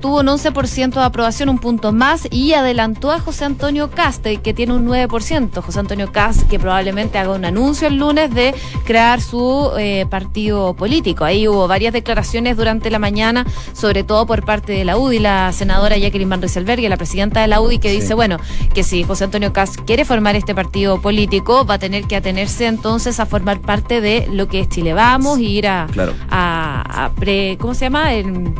tuvo 0.00 0.20
un 0.20 0.37
11% 0.38 0.94
de 0.94 1.02
aprobación, 1.02 1.48
un 1.48 1.58
punto 1.58 1.92
más, 1.92 2.28
y 2.30 2.52
adelantó 2.52 3.10
a 3.10 3.18
José 3.18 3.44
Antonio 3.44 3.90
Caste, 3.90 4.38
que 4.38 4.54
tiene 4.54 4.74
un 4.74 4.86
9%. 4.86 5.60
José 5.60 5.80
Antonio 5.80 6.12
Caste, 6.12 6.46
que 6.46 6.58
probablemente 6.58 7.18
haga 7.18 7.32
un 7.32 7.44
anuncio 7.44 7.88
el 7.88 7.96
lunes 7.96 8.32
de 8.32 8.54
crear 8.84 9.20
su 9.20 9.72
eh, 9.78 10.06
partido 10.08 10.74
político. 10.74 11.24
Ahí 11.24 11.48
hubo 11.48 11.66
varias 11.66 11.92
declaraciones 11.92 12.56
durante 12.56 12.90
la 12.90 12.98
mañana, 12.98 13.46
sobre 13.72 14.04
todo 14.04 14.26
por 14.26 14.44
parte 14.44 14.72
de 14.72 14.84
la 14.84 14.96
UDI, 14.96 15.18
la 15.18 15.52
senadora 15.52 15.96
Jacqueline 15.96 16.28
Van 16.28 16.40
Rieselberg, 16.40 16.82
la 16.88 16.96
presidenta 16.96 17.40
de 17.40 17.48
la 17.48 17.60
UDI, 17.60 17.78
que 17.78 17.90
dice, 17.90 18.14
bueno, 18.14 18.38
que 18.74 18.84
si 18.84 19.02
José 19.02 19.24
Antonio 19.24 19.52
Caste 19.52 19.82
quiere 19.84 20.04
formar 20.04 20.36
este 20.36 20.54
partido 20.54 21.00
político, 21.00 21.64
va 21.64 21.74
a 21.74 21.78
tener 21.78 22.04
que 22.04 22.16
atenerse 22.16 22.66
entonces 22.66 23.18
a 23.20 23.26
formar 23.26 23.60
parte 23.60 24.00
de 24.00 24.28
lo 24.30 24.48
que 24.48 24.60
es 24.60 24.68
Chile 24.68 24.92
Vamos 24.92 25.38
y 25.38 25.46
ir 25.46 25.66
a, 25.66 25.86
a, 26.30 27.10
pre, 27.16 27.56
¿cómo 27.60 27.74
se 27.74 27.86
llama? 27.86 28.14
El, 28.14 28.52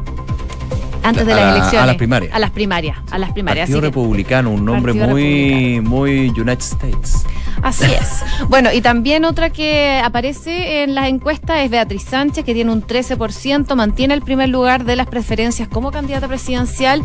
antes 1.02 1.26
de 1.26 1.34
las 1.34 1.56
elecciones. 1.56 1.82
A 1.82 1.86
las 1.86 1.96
primarias. 1.96 2.34
A 2.34 2.38
las 2.38 2.50
primarias, 2.50 2.98
a 3.10 3.18
las 3.18 3.32
primarias. 3.32 3.68
Partido 3.68 3.80
Republicano, 3.80 4.50
un 4.50 4.64
nombre 4.64 4.92
muy, 4.92 5.80
muy 5.80 6.28
United 6.30 6.60
States. 6.60 7.24
Así 7.62 7.86
es. 7.86 8.22
Bueno, 8.48 8.72
y 8.72 8.80
también 8.80 9.24
otra 9.24 9.50
que 9.50 10.00
aparece 10.04 10.82
en 10.82 10.94
las 10.94 11.08
encuestas 11.08 11.60
es 11.60 11.70
Beatriz 11.70 12.04
Sánchez, 12.04 12.44
que 12.44 12.54
tiene 12.54 12.72
un 12.72 12.82
13%, 12.82 13.74
mantiene 13.74 14.14
el 14.14 14.22
primer 14.22 14.48
lugar 14.48 14.84
de 14.84 14.96
las 14.96 15.06
preferencias 15.06 15.68
como 15.68 15.90
candidata 15.90 16.28
presidencial. 16.28 17.02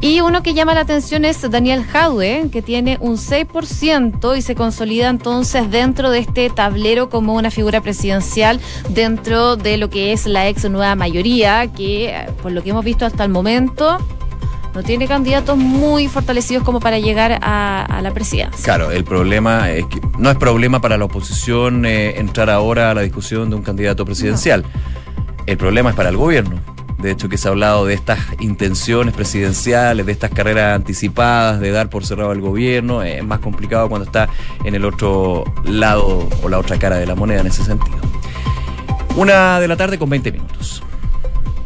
Y 0.00 0.20
uno 0.20 0.42
que 0.42 0.54
llama 0.54 0.74
la 0.74 0.80
atención 0.80 1.24
es 1.24 1.48
Daniel 1.50 1.84
Jadwe, 1.84 2.48
que 2.50 2.62
tiene 2.62 2.98
un 3.00 3.16
6% 3.16 4.36
y 4.36 4.42
se 4.42 4.54
consolida 4.54 5.08
entonces 5.08 5.70
dentro 5.70 6.10
de 6.10 6.20
este 6.20 6.50
tablero 6.50 7.10
como 7.10 7.34
una 7.34 7.50
figura 7.50 7.80
presidencial 7.80 8.60
dentro 8.88 9.56
de 9.56 9.76
lo 9.76 9.90
que 9.90 10.12
es 10.12 10.26
la 10.26 10.48
ex 10.48 10.68
nueva 10.70 10.94
mayoría, 10.94 11.66
que 11.68 12.26
por 12.42 12.52
lo 12.52 12.62
que 12.62 12.70
hemos 12.70 12.84
visto 12.84 13.04
hasta 13.04 13.24
el 13.24 13.30
momento 13.30 13.98
no 14.74 14.82
tiene 14.82 15.08
candidatos 15.08 15.56
muy 15.56 16.08
fortalecidos 16.08 16.62
como 16.64 16.80
para 16.80 16.98
llegar 16.98 17.38
a, 17.42 18.00
la 18.02 18.12
presidencia. 18.12 18.62
Claro, 18.62 18.90
el 18.90 19.04
problema 19.04 19.70
es 19.70 19.84
que 19.86 20.00
no 20.18 20.30
es 20.30 20.36
problema 20.36 20.80
para 20.80 20.96
la 20.96 21.04
oposición 21.04 21.84
eh, 21.84 22.18
entrar 22.18 22.48
ahora 22.48 22.90
a 22.90 22.94
la 22.94 23.02
discusión 23.02 23.50
de 23.50 23.56
un 23.56 23.62
candidato 23.62 24.04
presidencial. 24.04 24.64
El 25.46 25.56
problema 25.56 25.90
es 25.90 25.96
para 25.96 26.10
el 26.10 26.16
gobierno 26.16 26.60
De 26.98 27.10
hecho, 27.10 27.28
que 27.28 27.36
se 27.36 27.48
ha 27.48 27.50
hablado 27.50 27.86
de 27.86 27.94
estas 27.94 28.20
intenciones 28.40 29.14
presidenciales, 29.14 30.06
de 30.06 30.12
estas 30.12 30.30
carreras 30.30 30.76
anticipadas, 30.76 31.60
de 31.60 31.70
dar 31.72 31.90
por 31.90 32.06
cerrado 32.06 32.30
al 32.30 32.40
gobierno. 32.40 33.02
Es 33.02 33.24
más 33.24 33.40
complicado 33.40 33.88
cuando 33.88 34.06
está 34.06 34.28
en 34.64 34.74
el 34.74 34.84
otro 34.84 35.44
lado 35.64 36.28
o 36.42 36.48
la 36.48 36.58
otra 36.58 36.78
cara 36.78 36.96
de 36.96 37.06
la 37.06 37.14
moneda 37.14 37.40
en 37.40 37.48
ese 37.48 37.64
sentido. 37.64 37.98
Una 39.16 39.60
de 39.60 39.68
la 39.68 39.76
tarde 39.76 39.98
con 39.98 40.08
20 40.08 40.32
minutos. 40.32 40.82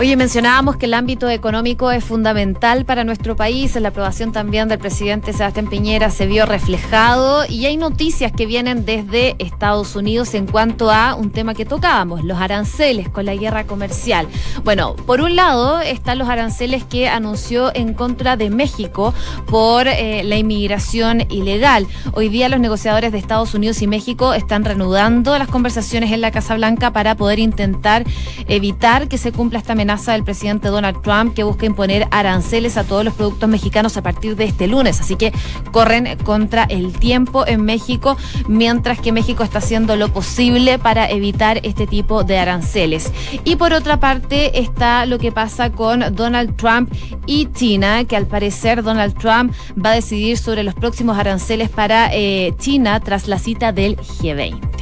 Oye, 0.00 0.14
mencionábamos 0.14 0.76
que 0.76 0.86
el 0.86 0.94
ámbito 0.94 1.28
económico 1.28 1.90
es 1.90 2.04
fundamental 2.04 2.84
para 2.84 3.02
nuestro 3.02 3.34
país. 3.34 3.74
La 3.74 3.88
aprobación 3.88 4.30
también 4.30 4.68
del 4.68 4.78
presidente 4.78 5.32
Sebastián 5.32 5.66
Piñera 5.66 6.08
se 6.10 6.28
vio 6.28 6.46
reflejado 6.46 7.44
y 7.48 7.66
hay 7.66 7.76
noticias 7.76 8.30
que 8.30 8.46
vienen 8.46 8.84
desde 8.84 9.34
Estados 9.40 9.96
Unidos 9.96 10.34
en 10.34 10.46
cuanto 10.46 10.92
a 10.92 11.16
un 11.16 11.32
tema 11.32 11.52
que 11.52 11.64
tocábamos, 11.64 12.22
los 12.22 12.38
aranceles 12.38 13.08
con 13.08 13.26
la 13.26 13.34
guerra 13.34 13.64
comercial. 13.64 14.28
Bueno, 14.62 14.94
por 14.94 15.20
un 15.20 15.34
lado 15.34 15.80
están 15.80 16.18
los 16.18 16.28
aranceles 16.28 16.84
que 16.84 17.08
anunció 17.08 17.74
en 17.74 17.92
contra 17.92 18.36
de 18.36 18.50
México 18.50 19.12
por 19.48 19.88
eh, 19.88 20.22
la 20.22 20.36
inmigración 20.36 21.22
ilegal. 21.28 21.88
Hoy 22.12 22.28
día 22.28 22.48
los 22.48 22.60
negociadores 22.60 23.10
de 23.10 23.18
Estados 23.18 23.52
Unidos 23.52 23.82
y 23.82 23.88
México 23.88 24.32
están 24.32 24.64
reanudando 24.64 25.36
las 25.36 25.48
conversaciones 25.48 26.12
en 26.12 26.20
la 26.20 26.30
Casa 26.30 26.54
Blanca 26.54 26.92
para 26.92 27.16
poder 27.16 27.40
intentar 27.40 28.04
evitar 28.46 29.08
que 29.08 29.18
se 29.18 29.32
cumpla 29.32 29.58
esta 29.58 29.72
amenaza 29.72 29.87
amenaza 29.88 30.12
del 30.12 30.22
presidente 30.24 30.68
Donald 30.68 31.00
Trump 31.00 31.34
que 31.34 31.44
busca 31.44 31.64
imponer 31.64 32.08
aranceles 32.10 32.76
a 32.76 32.84
todos 32.84 33.06
los 33.06 33.14
productos 33.14 33.48
mexicanos 33.48 33.96
a 33.96 34.02
partir 34.02 34.36
de 34.36 34.44
este 34.44 34.66
lunes. 34.66 35.00
Así 35.00 35.16
que 35.16 35.32
corren 35.72 36.18
contra 36.24 36.64
el 36.64 36.92
tiempo 36.92 37.46
en 37.46 37.62
México, 37.62 38.18
mientras 38.48 39.00
que 39.00 39.12
México 39.12 39.44
está 39.44 39.58
haciendo 39.58 39.96
lo 39.96 40.12
posible 40.12 40.78
para 40.78 41.08
evitar 41.08 41.60
este 41.62 41.86
tipo 41.86 42.22
de 42.22 42.38
aranceles. 42.38 43.10
Y 43.44 43.56
por 43.56 43.72
otra 43.72 43.98
parte 43.98 44.60
está 44.60 45.06
lo 45.06 45.18
que 45.18 45.32
pasa 45.32 45.70
con 45.70 46.14
Donald 46.14 46.56
Trump 46.56 46.92
y 47.24 47.46
China, 47.52 48.04
que 48.04 48.16
al 48.16 48.26
parecer 48.26 48.82
Donald 48.82 49.16
Trump 49.18 49.54
va 49.82 49.92
a 49.92 49.94
decidir 49.94 50.36
sobre 50.36 50.64
los 50.64 50.74
próximos 50.74 51.16
aranceles 51.16 51.70
para 51.70 52.10
eh, 52.12 52.52
China 52.58 53.00
tras 53.00 53.26
la 53.26 53.38
cita 53.38 53.72
del 53.72 53.96
G20. 53.96 54.77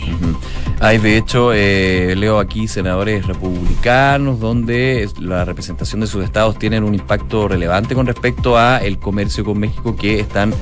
Hay, 0.80 0.98
de 0.98 1.16
hecho, 1.16 1.52
eh, 1.54 2.14
leo 2.16 2.38
aquí 2.38 2.68
senadores 2.68 3.26
republicanos 3.26 4.40
donde 4.40 5.09
la 5.18 5.44
representación 5.44 6.00
de 6.00 6.06
sus 6.06 6.22
estados 6.22 6.59
tienen 6.59 6.85
un 6.85 6.94
impacto 6.94 7.48
relevante 7.48 7.94
con 7.94 8.06
respecto 8.06 8.59
a 8.59 8.78
el 8.78 8.98
comercio 8.98 9.44
con 9.44 9.59
México 9.59 9.96
que 9.96 10.20
están 10.20 10.52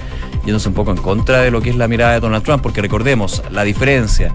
yéndose 0.44 0.68
un 0.68 0.75
poco 0.75 0.90
en 0.90 0.99
contra 0.99 1.40
de 1.40 1.51
lo 1.51 1.61
que 1.61 1.70
es 1.70 1.77
la 1.77 1.88
mirada 1.88 2.12
de 2.12 2.20
Donald 2.20 2.44
Trump, 2.44 2.62
porque 2.62 2.81
recordemos, 2.81 3.42
la 3.51 3.64
diferencia 3.64 4.33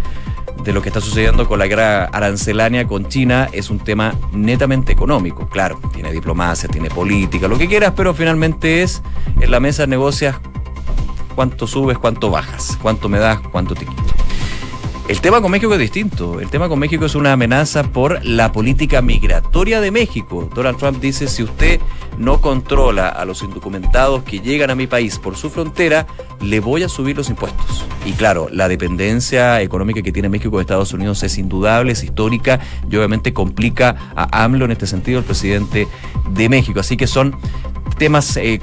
de 0.63 0.73
lo 0.73 0.81
que 0.81 0.89
está 0.89 0.99
sucediendo 0.99 1.47
con 1.47 1.59
la 1.59 1.67
guerra 1.67 2.05
arancelaria 2.05 2.85
con 2.85 3.07
China 3.07 3.47
es 3.53 3.69
un 3.69 3.79
tema 3.79 4.13
netamente 4.33 4.91
económico. 4.91 5.47
Claro, 5.47 5.79
tiene 5.93 6.11
diplomacia, 6.11 6.67
tiene 6.67 6.89
política, 6.89 7.47
lo 7.47 7.57
que 7.57 7.67
quieras, 7.67 7.93
pero 7.95 8.13
finalmente 8.13 8.83
es 8.83 9.01
en 9.39 9.51
la 9.51 9.59
mesa 9.59 9.87
negocias 9.87 10.35
cuánto 11.35 11.67
subes, 11.67 11.97
cuánto 11.97 12.29
bajas, 12.29 12.77
cuánto 12.81 13.07
me 13.07 13.19
das, 13.19 13.39
cuánto 13.51 13.73
te 13.73 13.85
quito. 13.85 14.08
El 15.09 15.21
tema 15.21 15.41
con 15.41 15.49
México 15.49 15.73
es 15.73 15.79
distinto. 15.79 16.39
El 16.39 16.51
tema 16.51 16.69
con 16.69 16.77
México 16.77 17.03
es 17.03 17.15
una 17.15 17.33
amenaza 17.33 17.81
por 17.81 18.23
la 18.23 18.51
política 18.51 19.01
migratoria 19.01 19.81
de 19.81 19.89
México. 19.89 20.47
Donald 20.53 20.77
Trump 20.77 21.01
dice, 21.01 21.27
si 21.27 21.41
usted 21.41 21.79
no 22.19 22.41
controla 22.41 23.09
a 23.09 23.25
los 23.25 23.41
indocumentados 23.41 24.21
que 24.21 24.39
llegan 24.39 24.69
a 24.69 24.75
mi 24.75 24.85
país 24.85 25.17
por 25.17 25.35
su 25.35 25.49
frontera, 25.49 26.05
le 26.41 26.59
voy 26.59 26.83
a 26.83 26.89
subir 26.89 27.17
los 27.17 27.27
impuestos. 27.31 27.85
Y 28.05 28.11
claro, 28.11 28.49
la 28.51 28.67
dependencia 28.67 29.63
económica 29.63 30.03
que 30.03 30.11
tiene 30.11 30.29
México 30.29 30.57
de 30.57 30.61
Estados 30.61 30.93
Unidos 30.93 31.23
es 31.23 31.39
indudable, 31.39 31.93
es 31.93 32.03
histórica 32.03 32.59
y 32.87 32.95
obviamente 32.95 33.33
complica 33.33 33.95
a 34.15 34.43
AMLO 34.43 34.65
en 34.65 34.71
este 34.71 34.85
sentido, 34.85 35.17
el 35.17 35.25
presidente 35.25 35.87
de 36.29 36.49
México. 36.49 36.81
Así 36.81 36.97
que 36.97 37.07
son 37.07 37.35
temas 37.97 38.37
eh, 38.37 38.61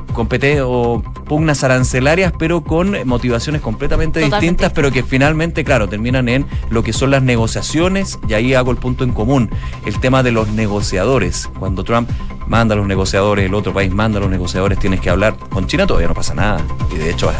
o 0.62 1.02
pugnas 1.26 1.64
arancelarias, 1.64 2.32
pero 2.38 2.62
con 2.62 2.96
motivaciones 3.06 3.60
completamente 3.60 4.20
distintas, 4.20 4.72
pero 4.72 4.90
que 4.90 5.02
finalmente, 5.02 5.64
claro, 5.64 5.88
terminan 5.88 6.28
en 6.28 6.46
lo 6.70 6.82
que 6.82 6.92
son 6.92 7.10
las 7.10 7.22
negociaciones, 7.22 8.18
y 8.28 8.34
ahí 8.34 8.54
hago 8.54 8.70
el 8.70 8.76
punto 8.78 9.04
en 9.04 9.12
común, 9.12 9.50
el 9.84 9.98
tema 10.00 10.22
de 10.22 10.32
los 10.32 10.48
negociadores. 10.48 11.50
Cuando 11.58 11.84
Trump 11.84 12.08
manda 12.46 12.74
a 12.74 12.78
los 12.78 12.86
negociadores, 12.86 13.44
el 13.46 13.54
otro 13.54 13.74
país 13.74 13.92
manda 13.92 14.18
a 14.18 14.20
los 14.22 14.30
negociadores, 14.30 14.78
tienes 14.78 15.00
que 15.00 15.10
hablar. 15.10 15.36
Con 15.36 15.66
China 15.66 15.86
todavía 15.86 16.08
no 16.08 16.14
pasa 16.14 16.34
nada. 16.34 16.64
Y 16.94 16.96
de 16.96 17.10
hecho 17.10 17.30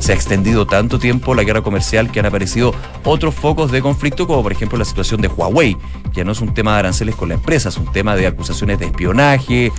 se 0.00 0.12
ha 0.12 0.14
extendido 0.14 0.66
tanto 0.66 0.98
tiempo 0.98 1.34
la 1.34 1.44
guerra 1.44 1.62
comercial 1.62 2.10
que 2.10 2.18
han 2.20 2.26
aparecido 2.26 2.74
otros 3.04 3.34
focos 3.34 3.70
de 3.70 3.80
conflicto, 3.80 4.26
como 4.26 4.42
por 4.42 4.50
ejemplo 4.50 4.76
la 4.76 4.84
situación 4.84 5.20
de 5.20 5.28
Huawei. 5.28 5.76
Ya 6.12 6.24
no 6.24 6.32
es 6.32 6.40
un 6.40 6.52
tema 6.52 6.72
de 6.72 6.80
aranceles 6.80 7.14
con 7.14 7.28
la 7.28 7.36
empresa, 7.36 7.68
es 7.68 7.76
un 7.76 7.90
tema 7.92 8.16
de 8.16 8.26
acusaciones 8.26 8.80
de 8.80 8.86
espionaje, 8.86 9.72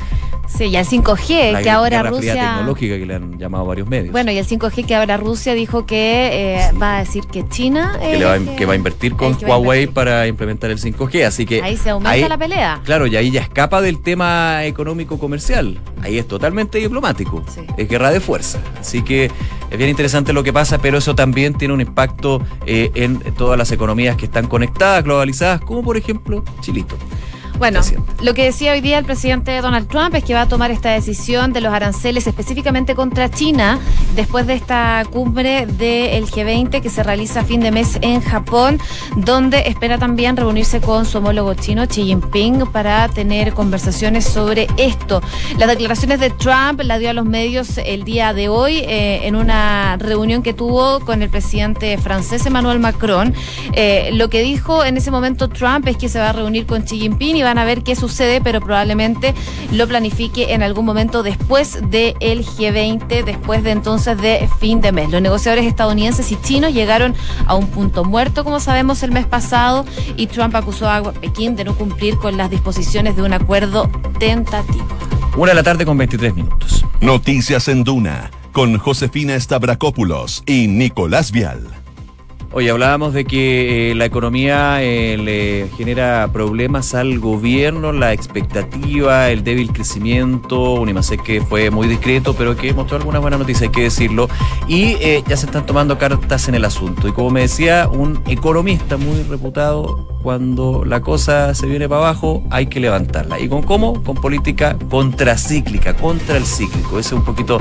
Sí, 0.45 0.65
y 0.65 0.75
el 0.75 0.85
5G, 0.85 1.63
que 1.63 1.69
ahora 1.69 2.03
Rusia. 2.03 2.33
tecnológica 2.33 2.97
que 2.97 3.05
le 3.05 3.15
han 3.15 3.32
llamado 3.37 3.65
varios 3.65 3.87
medios. 3.87 4.11
Bueno, 4.11 4.31
y 4.31 4.37
el 4.37 4.45
5G 4.45 4.85
que 4.85 4.95
ahora 4.95 5.17
Rusia 5.17 5.53
dijo 5.53 5.85
que 5.85 6.57
eh, 6.57 6.71
va 6.81 6.97
a 6.97 6.99
decir 6.99 7.25
que 7.25 7.47
China. 7.47 7.97
Que, 7.99 8.65
va, 8.65 8.73
a 8.73 8.75
invertir 8.75 9.15
con 9.15 9.37
Huawei 9.41 9.87
para 9.87 10.27
implementar 10.27 10.71
el 10.71 10.79
5G. 10.79 11.25
Así 11.25 11.45
que. 11.45 11.61
Ahí 11.61 11.77
se 11.77 11.89
aumenta 11.89 12.27
la 12.27 12.37
pelea. 12.37 12.81
Claro, 12.83 13.07
y 13.07 13.15
ahí 13.15 13.31
ya 13.31 13.41
escapa 13.41 13.81
del 13.81 14.01
tema 14.01 14.65
económico-comercial. 14.65 15.79
Ahí 16.01 16.17
es 16.17 16.27
totalmente 16.27 16.77
diplomático. 16.77 17.43
Es 17.77 17.87
guerra 17.87 18.11
de 18.11 18.19
fuerza. 18.19 18.59
Así 18.79 19.01
que 19.01 19.31
es 19.69 19.77
bien 19.77 19.89
interesante 19.89 20.33
lo 20.33 20.43
que 20.43 20.53
pasa, 20.53 20.77
pero 20.77 20.97
eso 20.99 21.15
también 21.15 21.55
tiene 21.55 21.73
un 21.73 21.81
impacto 21.81 22.41
eh, 22.65 22.91
en 22.95 23.19
todas 23.35 23.57
las 23.57 23.71
economías 23.71 24.15
que 24.17 24.25
están 24.25 24.47
conectadas, 24.47 25.03
globalizadas, 25.03 25.61
como 25.61 25.83
por 25.83 25.97
ejemplo 25.97 26.43
Chilito. 26.61 26.95
Bueno, 27.63 27.79
lo 28.21 28.33
que 28.33 28.43
decía 28.43 28.73
hoy 28.73 28.81
día 28.81 28.97
el 28.97 29.05
presidente 29.05 29.61
Donald 29.61 29.87
Trump 29.87 30.13
es 30.15 30.25
que 30.25 30.33
va 30.33 30.41
a 30.41 30.47
tomar 30.49 30.69
esta 30.69 30.89
decisión 30.89 31.53
de 31.53 31.61
los 31.61 31.71
aranceles 31.71 32.27
específicamente 32.27 32.93
contra 32.93 33.31
China 33.31 33.79
después 34.17 34.45
de 34.47 34.55
esta 34.55 35.05
cumbre 35.09 35.65
del 35.65 36.25
G20 36.25 36.81
que 36.81 36.89
se 36.89 37.03
realiza 37.03 37.39
a 37.39 37.45
fin 37.45 37.61
de 37.61 37.71
mes 37.71 37.99
en 38.01 38.19
Japón, 38.19 38.81
donde 39.15 39.59
espera 39.69 39.97
también 39.97 40.35
reunirse 40.35 40.81
con 40.81 41.05
su 41.05 41.19
homólogo 41.19 41.53
chino 41.53 41.87
Xi 41.87 42.03
Jinping 42.03 42.69
para 42.73 43.07
tener 43.07 43.53
conversaciones 43.53 44.25
sobre 44.25 44.67
esto. 44.75 45.21
Las 45.57 45.69
declaraciones 45.69 46.19
de 46.19 46.31
Trump 46.31 46.81
la 46.83 46.97
dio 46.97 47.11
a 47.11 47.13
los 47.13 47.25
medios 47.25 47.77
el 47.77 48.03
día 48.03 48.33
de 48.33 48.49
hoy 48.49 48.79
eh, 48.79 49.21
en 49.23 49.37
una 49.37 49.95
reunión 49.95 50.43
que 50.43 50.53
tuvo 50.53 50.99
con 50.99 51.21
el 51.21 51.29
presidente 51.29 51.97
francés 51.97 52.45
Emmanuel 52.45 52.79
Macron. 52.79 53.33
Eh, 53.71 54.09
lo 54.11 54.29
que 54.29 54.41
dijo 54.41 54.83
en 54.83 54.97
ese 54.97 55.11
momento 55.11 55.47
Trump 55.47 55.87
es 55.87 55.95
que 55.95 56.09
se 56.09 56.19
va 56.19 56.31
a 56.31 56.33
reunir 56.33 56.65
con 56.65 56.81
Xi 56.81 56.99
Jinping 56.99 57.37
y 57.37 57.52
van 57.53 57.59
a 57.59 57.65
ver 57.65 57.83
qué 57.83 57.95
sucede, 57.95 58.41
pero 58.41 58.61
probablemente 58.61 59.35
lo 59.71 59.87
planifique 59.87 60.53
en 60.53 60.63
algún 60.63 60.85
momento 60.85 61.21
después 61.21 61.79
del 61.91 62.15
G20, 62.17 63.23
después 63.23 63.63
de 63.63 63.69
entonces 63.69 64.19
de 64.19 64.49
fin 64.59 64.81
de 64.81 64.91
mes. 64.91 65.11
Los 65.11 65.21
negociadores 65.21 65.65
estadounidenses 65.65 66.31
y 66.31 66.41
chinos 66.41 66.73
llegaron 66.73 67.13
a 67.45 67.53
un 67.53 67.67
punto 67.67 68.03
muerto, 68.03 68.43
como 68.43 68.59
sabemos, 68.59 69.03
el 69.03 69.11
mes 69.11 69.27
pasado, 69.27 69.85
y 70.17 70.25
Trump 70.27 70.55
acusó 70.55 70.89
a 70.89 71.13
Pekín 71.13 71.55
de 71.55 71.63
no 71.63 71.75
cumplir 71.75 72.17
con 72.17 72.37
las 72.37 72.49
disposiciones 72.49 73.15
de 73.15 73.21
un 73.21 73.33
acuerdo 73.33 73.87
tentativo. 74.17 74.87
Una 75.37 75.51
de 75.51 75.55
la 75.55 75.63
tarde 75.63 75.85
con 75.85 75.95
23 75.95 76.33
minutos. 76.33 76.83
Noticias 77.01 77.67
en 77.67 77.83
Duna, 77.83 78.31
con 78.51 78.79
Josefina 78.79 79.39
Stavrakopoulos 79.39 80.41
y 80.47 80.67
Nicolás 80.67 81.31
Vial. 81.31 81.82
Oye, 82.55 82.69
hablábamos 82.69 83.15
de 83.15 83.25
que 83.25 83.89
eh, 83.89 83.95
la 83.95 84.05
economía 84.05 84.83
eh, 84.83 85.17
le 85.17 85.69
genera 85.75 86.29
problemas 86.31 86.93
al 86.93 87.17
gobierno, 87.17 87.91
la 87.91 88.13
expectativa, 88.13 89.31
el 89.31 89.43
débil 89.43 89.73
crecimiento, 89.73 90.73
un 90.73 90.93
que 91.25 91.41
fue 91.41 91.71
muy 91.71 91.87
discreto, 91.87 92.35
pero 92.35 92.55
que 92.55 92.71
mostró 92.71 92.97
alguna 92.97 93.17
buena 93.17 93.39
noticia, 93.39 93.65
hay 93.65 93.71
que 93.71 93.81
decirlo, 93.81 94.29
y 94.67 94.97
eh, 95.01 95.23
ya 95.27 95.35
se 95.35 95.47
están 95.47 95.65
tomando 95.65 95.97
cartas 95.97 96.47
en 96.47 96.53
el 96.53 96.63
asunto. 96.63 97.07
Y 97.07 97.11
como 97.11 97.31
me 97.31 97.41
decía 97.41 97.89
un 97.91 98.21
economista 98.27 98.97
muy 98.97 99.23
reputado, 99.23 100.07
cuando 100.21 100.85
la 100.85 101.01
cosa 101.01 101.55
se 101.55 101.65
viene 101.65 101.89
para 101.89 102.01
abajo, 102.01 102.43
hay 102.51 102.67
que 102.67 102.79
levantarla. 102.79 103.39
¿Y 103.39 103.49
con 103.49 103.63
cómo? 103.63 104.03
Con 104.03 104.13
política 104.13 104.77
contracíclica, 104.91 105.95
contra 105.95 106.37
el 106.37 106.45
cíclico. 106.45 106.99
Esa 106.99 107.09
es 107.09 107.13
un 107.13 107.25
poquito 107.25 107.59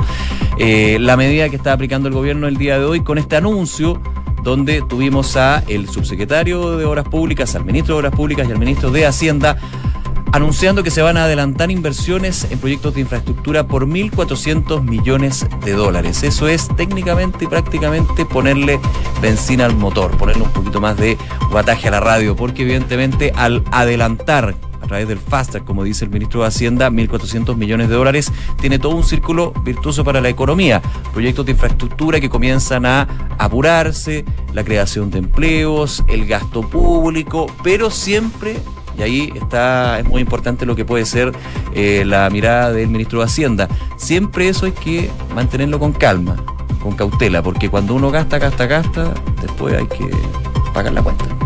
la 0.59 1.17
medida 1.17 1.49
que 1.49 1.57
está 1.57 1.73
aplicando 1.73 2.09
el 2.09 2.15
gobierno 2.15 2.47
el 2.47 2.59
día 2.59 2.79
de 2.79 2.85
hoy 2.85 3.01
con 3.01 3.17
este 3.17 3.37
anuncio 3.37 4.01
donde 4.43 4.83
tuvimos 4.89 5.37
a 5.37 5.63
el 5.69 5.89
subsecretario 5.89 6.77
de 6.77 6.85
Obras 6.85 7.09
Públicas, 7.09 7.55
al 7.55 7.65
ministro 7.65 7.95
de 7.95 7.99
Obras 8.01 8.15
Públicas 8.15 8.49
y 8.49 8.53
al 8.53 8.59
ministro 8.59 8.91
de 8.91 9.07
Hacienda 9.07 9.57
anunciando 10.33 10.83
que 10.83 10.91
se 10.91 11.03
van 11.03 11.19
a 11.19 11.25
adelantar 11.25 11.71
inversiones 11.71 12.47
en 12.51 12.59
proyectos 12.59 12.95
de 12.95 13.03
infraestructura 13.03 13.67
por 13.67 13.87
1.400 13.87 14.83
millones 14.83 15.47
de 15.63 15.73
dólares. 15.73 16.23
Eso 16.23 16.49
es 16.49 16.69
técnicamente 16.75 17.45
y 17.45 17.49
prácticamente 17.49 18.25
ponerle 18.25 18.81
benzina 19.21 19.67
al 19.67 19.77
motor, 19.77 20.17
ponerle 20.17 20.43
un 20.43 20.51
poquito 20.51 20.81
más 20.81 20.97
de 20.97 21.19
guataje 21.51 21.89
a 21.89 21.91
la 21.93 22.01
radio, 22.01 22.35
porque 22.35 22.63
evidentemente 22.63 23.33
al 23.37 23.63
adelantar 23.71 24.55
a 24.83 24.87
través 24.87 25.09
del 25.09 25.19
FASTAC, 25.19 25.65
como 25.65 25.85
dice 25.85 26.05
el 26.05 26.11
ministro 26.11 26.43
de 26.43 26.49
Hacienda, 26.49 26.91
1.400 26.91 27.57
millones 27.57 27.89
de 27.89 27.95
dólares. 27.95 28.33
Tiene 28.61 28.79
todo 28.79 28.95
un 28.97 29.05
círculo 29.05 29.53
virtuoso 29.65 30.05
para 30.05 30.21
la 30.21 30.29
economía. 30.29 30.83
Proyectos 31.13 31.47
de 31.47 31.53
infraestructura 31.53 32.21
que 32.21 32.29
comienzan 32.29 32.85
a 32.87 33.09
apurarse, 33.39 34.25
la 34.53 34.65
creación 34.65 35.11
de 35.11 35.19
empleos, 35.19 36.05
el 36.09 36.27
gasto 36.27 36.63
público, 36.63 37.47
pero 37.63 37.91
siempre 37.91 38.57
y 38.99 39.03
ahí 39.03 39.33
está, 39.35 40.01
es 40.01 40.05
muy 40.07 40.21
importante 40.21 40.67
lo 40.67 40.77
que 40.77 40.85
puede 40.85 41.07
ser 41.07 41.33
eh, 41.75 42.05
la 42.07 42.29
mirada 42.29 42.73
del 42.73 42.89
ministro 42.89 43.21
de 43.21 43.25
Hacienda. 43.25 43.69
Siempre 43.97 44.49
eso 44.49 44.67
hay 44.67 44.73
que 44.73 45.11
mantenerlo 45.35 45.79
con 45.79 45.93
calma, 45.93 46.37
con 46.83 46.93
cautela, 46.93 47.43
porque 47.43 47.71
cuando 47.71 47.95
uno 47.95 48.11
gasta, 48.11 48.39
gasta, 48.39 48.67
gasta, 48.67 49.15
después 49.41 49.75
hay 49.75 49.87
que 49.87 50.11
pagar 50.75 50.93
la 50.93 51.03
cuenta. 51.03 51.42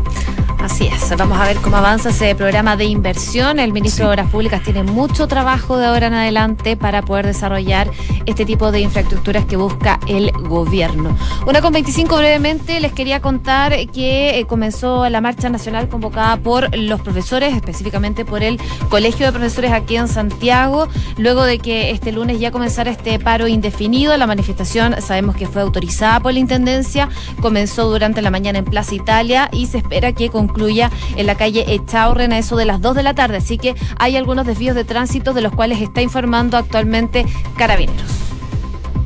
Así 0.66 0.88
es, 0.88 1.16
vamos 1.16 1.38
a 1.38 1.44
ver 1.44 1.58
cómo 1.58 1.76
avanza 1.76 2.08
ese 2.08 2.34
programa 2.34 2.76
de 2.76 2.86
inversión. 2.86 3.60
El 3.60 3.72
ministro 3.72 4.06
de 4.06 4.10
Obras 4.10 4.30
Públicas 4.32 4.60
tiene 4.64 4.82
mucho 4.82 5.28
trabajo 5.28 5.78
de 5.78 5.86
ahora 5.86 6.08
en 6.08 6.14
adelante 6.14 6.76
para 6.76 7.02
poder 7.02 7.24
desarrollar 7.24 7.88
este 8.26 8.44
tipo 8.44 8.72
de 8.72 8.80
infraestructuras 8.80 9.44
que 9.44 9.56
busca 9.56 10.00
el 10.08 10.32
gobierno. 10.32 11.16
Una 11.46 11.60
con 11.60 11.72
25 11.72 12.16
brevemente 12.16 12.80
les 12.80 12.92
quería 12.92 13.20
contar 13.20 13.74
que 13.92 14.40
eh, 14.40 14.46
comenzó 14.46 15.08
la 15.08 15.20
marcha 15.20 15.48
nacional 15.48 15.88
convocada 15.88 16.36
por 16.36 16.76
los 16.76 17.00
profesores, 17.00 17.54
específicamente 17.54 18.24
por 18.24 18.42
el 18.42 18.60
Colegio 18.88 19.24
de 19.26 19.30
Profesores 19.30 19.70
aquí 19.70 19.96
en 19.96 20.08
Santiago, 20.08 20.88
luego 21.16 21.44
de 21.44 21.60
que 21.60 21.92
este 21.92 22.10
lunes 22.10 22.40
ya 22.40 22.50
comenzara 22.50 22.90
este 22.90 23.20
paro 23.20 23.46
indefinido. 23.46 24.16
La 24.16 24.26
manifestación 24.26 25.00
sabemos 25.00 25.36
que 25.36 25.46
fue 25.46 25.62
autorizada 25.62 26.18
por 26.18 26.32
la 26.32 26.40
Intendencia, 26.40 27.08
comenzó 27.40 27.88
durante 27.88 28.20
la 28.20 28.32
mañana 28.32 28.58
en 28.58 28.64
Plaza 28.64 28.96
Italia 28.96 29.48
y 29.52 29.66
se 29.66 29.78
espera 29.78 30.12
que 30.12 30.28
concluya 30.28 30.55
incluya 30.56 30.90
en 31.16 31.26
la 31.26 31.34
calle 31.34 31.74
Echaurren 31.74 32.32
a 32.32 32.38
eso 32.38 32.56
de 32.56 32.64
las 32.64 32.80
2 32.80 32.96
de 32.96 33.02
la 33.02 33.14
tarde. 33.14 33.36
Así 33.36 33.58
que 33.58 33.74
hay 33.98 34.16
algunos 34.16 34.46
desvíos 34.46 34.74
de 34.74 34.84
tránsito 34.84 35.34
de 35.34 35.42
los 35.42 35.52
cuales 35.52 35.80
está 35.82 36.00
informando 36.00 36.56
actualmente 36.56 37.26
Carabineros. 37.56 38.10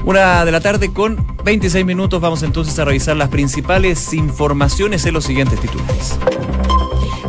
Una 0.04 0.44
de 0.44 0.52
la 0.52 0.60
tarde 0.60 0.92
con 0.92 1.26
26 1.44 1.84
minutos 1.84 2.20
vamos 2.20 2.42
entonces 2.42 2.78
a 2.78 2.84
revisar 2.84 3.16
las 3.16 3.28
principales 3.28 4.14
informaciones 4.14 5.04
en 5.06 5.14
los 5.14 5.24
siguientes 5.24 5.60
titulares. 5.60 6.18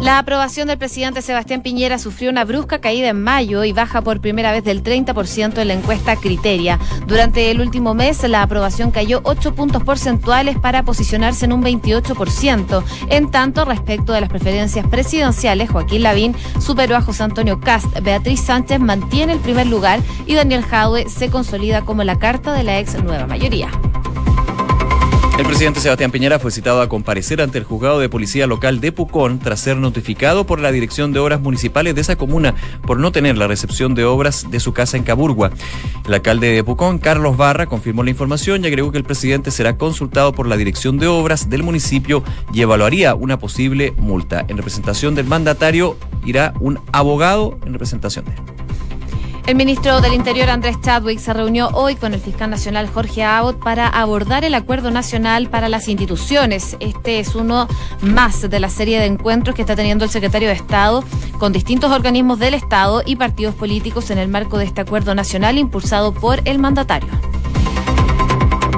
La 0.01 0.17
aprobación 0.17 0.67
del 0.67 0.79
presidente 0.79 1.21
Sebastián 1.21 1.61
Piñera 1.61 1.99
sufrió 1.99 2.31
una 2.31 2.43
brusca 2.43 2.81
caída 2.81 3.09
en 3.09 3.21
mayo 3.21 3.63
y 3.63 3.71
baja 3.71 4.01
por 4.01 4.19
primera 4.19 4.51
vez 4.51 4.63
del 4.63 4.81
30% 4.81 5.59
en 5.59 5.67
la 5.67 5.75
encuesta 5.75 6.15
Criteria. 6.15 6.79
Durante 7.05 7.51
el 7.51 7.61
último 7.61 7.93
mes, 7.93 8.27
la 8.27 8.41
aprobación 8.41 8.89
cayó 8.89 9.21
8 9.23 9.53
puntos 9.53 9.83
porcentuales 9.83 10.57
para 10.57 10.81
posicionarse 10.81 11.45
en 11.45 11.53
un 11.53 11.61
28%. 11.61 12.83
En 13.09 13.29
tanto, 13.29 13.63
respecto 13.63 14.13
de 14.13 14.21
las 14.21 14.29
preferencias 14.31 14.87
presidenciales, 14.87 15.69
Joaquín 15.69 16.01
Lavín 16.01 16.35
superó 16.59 16.95
a 16.95 17.01
José 17.01 17.21
Antonio 17.21 17.59
Cast, 17.59 17.85
Beatriz 18.01 18.41
Sánchez 18.41 18.79
mantiene 18.79 19.33
el 19.33 19.39
primer 19.39 19.67
lugar 19.67 19.99
y 20.25 20.33
Daniel 20.33 20.63
Jaue 20.63 21.09
se 21.09 21.29
consolida 21.29 21.83
como 21.83 22.03
la 22.03 22.17
carta 22.17 22.53
de 22.53 22.63
la 22.63 22.79
ex 22.79 22.95
nueva 23.03 23.27
mayoría. 23.27 23.69
El 25.41 25.47
presidente 25.47 25.79
Sebastián 25.79 26.11
Piñera 26.11 26.37
fue 26.37 26.51
citado 26.51 26.81
a 26.81 26.87
comparecer 26.87 27.41
ante 27.41 27.57
el 27.57 27.63
juzgado 27.63 27.99
de 27.99 28.09
policía 28.09 28.45
local 28.45 28.79
de 28.79 28.91
Pucón 28.91 29.39
tras 29.39 29.59
ser 29.59 29.75
notificado 29.75 30.45
por 30.45 30.59
la 30.59 30.71
Dirección 30.71 31.13
de 31.13 31.19
Obras 31.19 31.41
Municipales 31.41 31.95
de 31.95 32.01
esa 32.01 32.15
comuna 32.15 32.53
por 32.85 32.99
no 32.99 33.11
tener 33.11 33.39
la 33.39 33.47
recepción 33.47 33.95
de 33.95 34.05
obras 34.05 34.51
de 34.51 34.59
su 34.59 34.71
casa 34.71 34.97
en 34.97 35.03
Caburgua. 35.03 35.49
El 36.05 36.13
alcalde 36.13 36.51
de 36.51 36.63
Pucón, 36.63 36.99
Carlos 36.99 37.37
Barra, 37.37 37.65
confirmó 37.65 38.03
la 38.03 38.11
información 38.11 38.63
y 38.63 38.67
agregó 38.67 38.91
que 38.91 38.99
el 38.99 39.03
presidente 39.03 39.49
será 39.49 39.77
consultado 39.77 40.31
por 40.31 40.45
la 40.45 40.57
Dirección 40.57 40.99
de 40.99 41.07
Obras 41.07 41.49
del 41.49 41.63
municipio 41.63 42.23
y 42.53 42.61
evaluaría 42.61 43.15
una 43.15 43.39
posible 43.39 43.95
multa. 43.97 44.45
En 44.47 44.57
representación 44.57 45.15
del 45.15 45.25
mandatario 45.25 45.97
irá 46.23 46.53
un 46.59 46.79
abogado 46.91 47.57
en 47.65 47.73
representación 47.73 48.25
de 48.25 48.31
él. 48.33 48.70
El 49.47 49.55
ministro 49.55 50.01
del 50.01 50.13
Interior, 50.13 50.49
Andrés 50.49 50.79
Chadwick, 50.81 51.19
se 51.19 51.33
reunió 51.33 51.69
hoy 51.73 51.95
con 51.95 52.13
el 52.13 52.21
fiscal 52.21 52.49
nacional 52.49 52.87
Jorge 52.87 53.23
Abbott 53.23 53.57
para 53.57 53.87
abordar 53.87 54.45
el 54.45 54.53
acuerdo 54.53 54.91
nacional 54.91 55.49
para 55.49 55.67
las 55.67 55.87
instituciones. 55.87 56.77
Este 56.79 57.19
es 57.19 57.35
uno 57.35 57.67
más 58.01 58.49
de 58.49 58.59
la 58.59 58.69
serie 58.69 58.99
de 58.99 59.07
encuentros 59.07 59.55
que 59.55 59.63
está 59.63 59.75
teniendo 59.75 60.05
el 60.05 60.11
secretario 60.11 60.47
de 60.47 60.53
Estado 60.53 61.03
con 61.39 61.51
distintos 61.51 61.91
organismos 61.91 62.39
del 62.39 62.53
Estado 62.53 63.01
y 63.05 63.15
partidos 63.15 63.55
políticos 63.55 64.11
en 64.11 64.19
el 64.19 64.29
marco 64.29 64.57
de 64.57 64.65
este 64.65 64.81
acuerdo 64.81 65.15
nacional 65.15 65.57
impulsado 65.57 66.13
por 66.13 66.39
el 66.45 66.59
mandatario. 66.59 67.09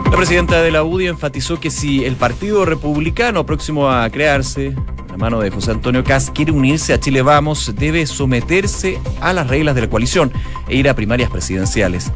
La 0.06 0.17
presidenta 0.17 0.62
de 0.62 0.71
la 0.71 0.84
UDI 0.84 1.08
enfatizó 1.08 1.60
que 1.60 1.71
si 1.71 2.06
el 2.06 2.15
Partido 2.15 2.65
Republicano 2.65 3.45
próximo 3.45 3.89
a 3.89 4.10
crearse 4.10 4.76
la 5.13 5.17
mano 5.17 5.39
de 5.41 5.52
José 5.52 5.69
Antonio 5.69 6.04
Cas 6.04 6.32
quiere 6.34 6.52
unirse 6.52 6.91
a 6.91 6.99
Chile 6.99 7.21
Vamos, 7.21 7.76
debe 7.78 8.08
someterse 8.08 8.99
a 9.21 9.32
las 9.32 9.47
reglas 9.47 9.76
de 9.76 9.82
la 9.82 9.89
coalición 9.89 10.32
e 10.67 10.76
ir 10.76 10.89
a 10.89 10.95
primarias 10.95 11.30
presidenciales. 11.30 12.12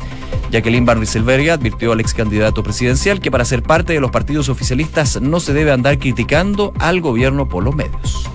Jacqueline 0.50 0.84
Van 0.84 0.98
advirtió 0.98 1.92
al 1.92 2.00
ex 2.00 2.16
candidato 2.16 2.64
presidencial 2.64 3.20
que 3.20 3.30
para 3.30 3.46
ser 3.46 3.62
parte 3.62 3.94
de 3.94 4.00
los 4.00 4.10
partidos 4.10 4.50
oficialistas 4.50 5.22
no 5.22 5.40
se 5.40 5.54
debe 5.54 5.72
andar 5.72 6.00
criticando 6.00 6.74
al 6.80 7.00
gobierno 7.00 7.48
por 7.48 7.64
los 7.64 7.76
medios. 7.76 8.28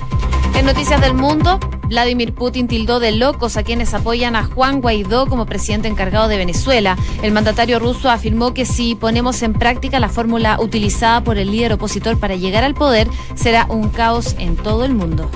En 0.54 0.66
Noticias 0.66 1.00
del 1.00 1.14
Mundo, 1.14 1.58
Vladimir 1.88 2.34
Putin 2.34 2.68
tildó 2.68 3.00
de 3.00 3.12
locos 3.12 3.56
a 3.56 3.62
quienes 3.62 3.94
apoyan 3.94 4.36
a 4.36 4.44
Juan 4.44 4.80
Guaidó 4.80 5.26
como 5.26 5.46
presidente 5.46 5.88
encargado 5.88 6.28
de 6.28 6.36
Venezuela. 6.36 6.96
El 7.22 7.32
mandatario 7.32 7.78
ruso 7.78 8.10
afirmó 8.10 8.54
que 8.54 8.64
si 8.64 8.94
ponemos 8.94 9.42
en 9.42 9.54
práctica 9.54 9.98
la 9.98 10.08
fórmula 10.08 10.58
utilizada 10.60 11.24
por 11.24 11.38
el 11.38 11.50
líder 11.50 11.72
opositor 11.72 12.18
para 12.18 12.36
llegar 12.36 12.64
al 12.64 12.74
poder, 12.74 13.08
será 13.34 13.66
un 13.68 13.88
caos 13.88 14.36
en 14.38 14.56
todo 14.56 14.84
el 14.84 14.94
mundo. 14.94 15.28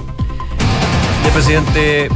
El 1.25 1.33
presidente 1.33 2.09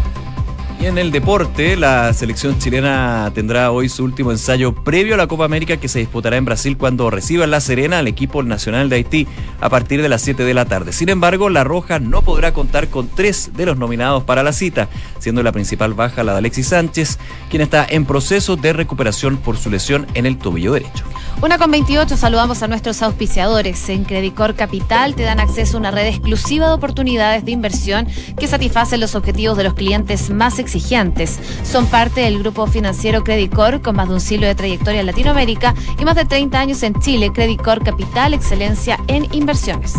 y 0.81 0.87
en 0.87 0.97
el 0.97 1.11
deporte, 1.11 1.77
la 1.77 2.12
selección 2.14 2.59
chilena 2.59 3.31
tendrá 3.35 3.71
hoy 3.71 3.90
su 3.90 4.03
último 4.03 4.31
ensayo 4.31 4.75
previo 4.75 5.14
a 5.14 5.19
la 5.19 5.27
Copa 5.27 5.45
América 5.45 5.77
que 5.77 5.88
se 5.88 5.99
disputará 5.99 6.38
en 6.38 6.47
Brasil 6.47 6.79
cuando 6.79 7.11
reciba 7.11 7.45
en 7.45 7.51
La 7.51 7.61
Serena 7.61 7.99
al 7.99 8.09
equipo 8.09 8.43
nacional 8.43 8.88
de 8.88 8.97
Haití 8.97 9.29
a 9.61 9.69
partir 9.69 10.01
de 10.01 10.09
las 10.09 10.23
7 10.23 10.43
de 10.43 10.55
la 10.55 10.64
tarde. 10.64 10.93
Sin 10.93 11.11
embargo, 11.11 11.51
La 11.51 11.64
Roja 11.64 11.99
no 11.99 12.23
podrá 12.23 12.53
contar 12.53 12.88
con 12.88 13.09
tres 13.09 13.51
de 13.55 13.66
los 13.66 13.77
nominados 13.77 14.25
para 14.25 14.43
la 14.43 14.53
cita, 14.53 14.88
siendo 15.19 15.43
la 15.43 15.53
principal 15.53 15.93
baja 15.93 16.25
la 16.25 16.33
de 16.33 16.38
Alexis 16.38 16.69
Sánchez, 16.69 17.19
quien 17.51 17.61
está 17.61 17.87
en 17.88 18.07
proceso 18.07 18.57
de 18.57 18.73
recuperación 18.73 19.37
por 19.37 19.59
su 19.59 19.71
lesión 19.71 20.07
en 20.14 20.25
el 20.25 20.38
tobillo 20.38 20.73
derecho. 20.73 21.05
Una 21.43 21.59
con 21.59 21.71
28, 21.71 22.16
saludamos 22.16 22.62
a 22.62 22.69
nuestros 22.69 23.03
auspiciadores. 23.03 23.88
En 23.88 24.05
Credicor 24.05 24.55
Capital 24.55 25.14
te 25.14 25.23
dan 25.23 25.40
acceso 25.40 25.77
a 25.77 25.81
una 25.81 25.90
red 25.90 26.07
exclusiva 26.07 26.69
de 26.69 26.73
oportunidades 26.73 27.45
de 27.45 27.53
inversión 27.53 28.07
que 28.38 28.47
satisfacen 28.47 29.01
los 29.01 29.14
objetivos 29.14 29.57
de 29.57 29.64
los 29.64 29.75
clientes 29.75 30.31
más 30.31 30.59
Son 31.65 31.87
parte 31.87 32.21
del 32.23 32.39
grupo 32.39 32.67
financiero 32.67 33.25
Credicor 33.25 33.83
con 33.83 33.97
más 33.97 34.09
de 34.09 34.15
un 34.15 34.21
siglo 34.21 34.47
de 34.47 34.55
trayectoria 34.55 35.01
en 35.01 35.07
Latinoamérica 35.07 35.75
y 35.99 36.05
más 36.05 36.17
de 36.17 36.25
30 36.25 36.61
años 36.61 36.83
en 36.83 36.95
Chile. 37.01 37.33
Credicor 37.33 37.83
Capital, 37.83 38.35
excelencia 38.35 38.99
en 39.09 39.27
inversiones. 39.35 39.95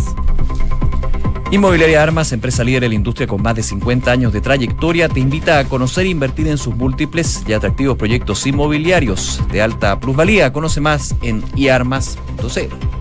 Inmobiliaria 1.51 2.01
Armas, 2.01 2.31
empresa 2.31 2.63
líder 2.63 2.85
en 2.85 2.91
la 2.91 2.95
industria 2.95 3.27
con 3.27 3.41
más 3.41 3.55
de 3.55 3.63
50 3.63 4.09
años 4.09 4.31
de 4.31 4.39
trayectoria, 4.39 5.09
te 5.09 5.19
invita 5.19 5.59
a 5.59 5.65
conocer 5.65 6.05
e 6.05 6.09
invertir 6.09 6.47
en 6.47 6.57
sus 6.57 6.73
múltiples 6.73 7.43
y 7.45 7.51
atractivos 7.51 7.97
proyectos 7.97 8.47
inmobiliarios 8.47 9.41
de 9.51 9.61
alta 9.61 9.99
plusvalía. 9.99 10.53
Conoce 10.53 10.79
más 10.79 11.13
en 11.21 11.43
iarmas.cl. 11.57 13.00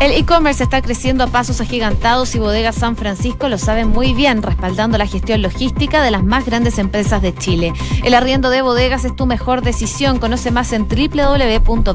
El 0.00 0.12
e-commerce 0.12 0.64
está 0.64 0.80
creciendo 0.80 1.24
a 1.24 1.26
pasos 1.26 1.60
agigantados 1.60 2.34
y 2.34 2.38
Bodega 2.38 2.72
San 2.72 2.96
Francisco 2.96 3.50
lo 3.50 3.58
sabe 3.58 3.84
muy 3.84 4.14
bien, 4.14 4.40
respaldando 4.42 4.96
la 4.96 5.06
gestión 5.06 5.42
logística 5.42 6.02
de 6.02 6.10
las 6.10 6.24
más 6.24 6.46
grandes 6.46 6.78
empresas 6.78 7.20
de 7.20 7.34
Chile. 7.34 7.74
El 8.02 8.14
arriendo 8.14 8.48
de 8.48 8.62
bodegas 8.62 9.04
es 9.04 9.14
tu 9.14 9.26
mejor 9.26 9.60
decisión. 9.60 10.18
Conoce 10.18 10.50
más 10.50 10.72
en 10.72 10.88
www.bsf.cl. 10.88 11.90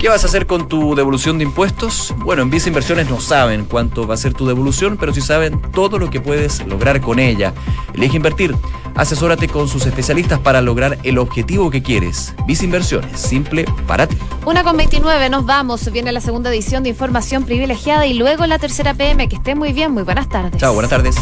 ¿Qué 0.00 0.08
vas 0.08 0.24
a 0.24 0.26
hacer 0.26 0.48
con 0.48 0.66
tu 0.66 0.96
devolución 0.96 1.38
de 1.38 1.44
impuestos? 1.44 2.12
Bueno, 2.24 2.42
en 2.42 2.50
Visa 2.50 2.66
Inversiones 2.66 3.08
no 3.08 3.20
saben 3.20 3.64
cuánto 3.64 4.04
va 4.04 4.14
a 4.14 4.16
ser 4.16 4.34
tu 4.34 4.48
devolución, 4.48 4.96
pero 4.96 5.14
sí 5.14 5.20
saben 5.20 5.62
todo 5.70 6.00
lo 6.00 6.10
que 6.10 6.20
puedes 6.20 6.66
lograr 6.66 7.00
con 7.00 7.20
ella. 7.20 7.54
Elige 7.94 8.16
invertir. 8.16 8.56
Asesórate 8.94 9.48
con 9.48 9.68
sus 9.68 9.86
especialistas 9.86 10.38
para 10.38 10.60
lograr 10.60 10.98
el 11.02 11.18
objetivo 11.18 11.70
que 11.70 11.82
quieres. 11.82 12.34
Visa 12.46 12.64
Inversiones, 12.64 13.20
simple 13.20 13.64
para 13.86 14.06
ti. 14.06 14.16
Una 14.44 14.64
con 14.64 14.76
29, 14.76 15.30
nos 15.30 15.46
vamos. 15.46 15.90
Viene 15.92 16.12
la 16.12 16.20
segunda 16.20 16.50
edición 16.50 16.82
de 16.82 16.90
Información 16.90 17.44
Privilegiada 17.44 18.06
y 18.06 18.14
luego 18.14 18.46
la 18.46 18.58
tercera 18.58 18.94
PM. 18.94 19.28
Que 19.28 19.36
esté 19.36 19.54
muy 19.54 19.72
bien, 19.72 19.92
muy 19.92 20.02
buenas 20.02 20.28
tardes. 20.28 20.60
Chao, 20.60 20.74
buenas 20.74 20.90
tardes. 20.90 21.16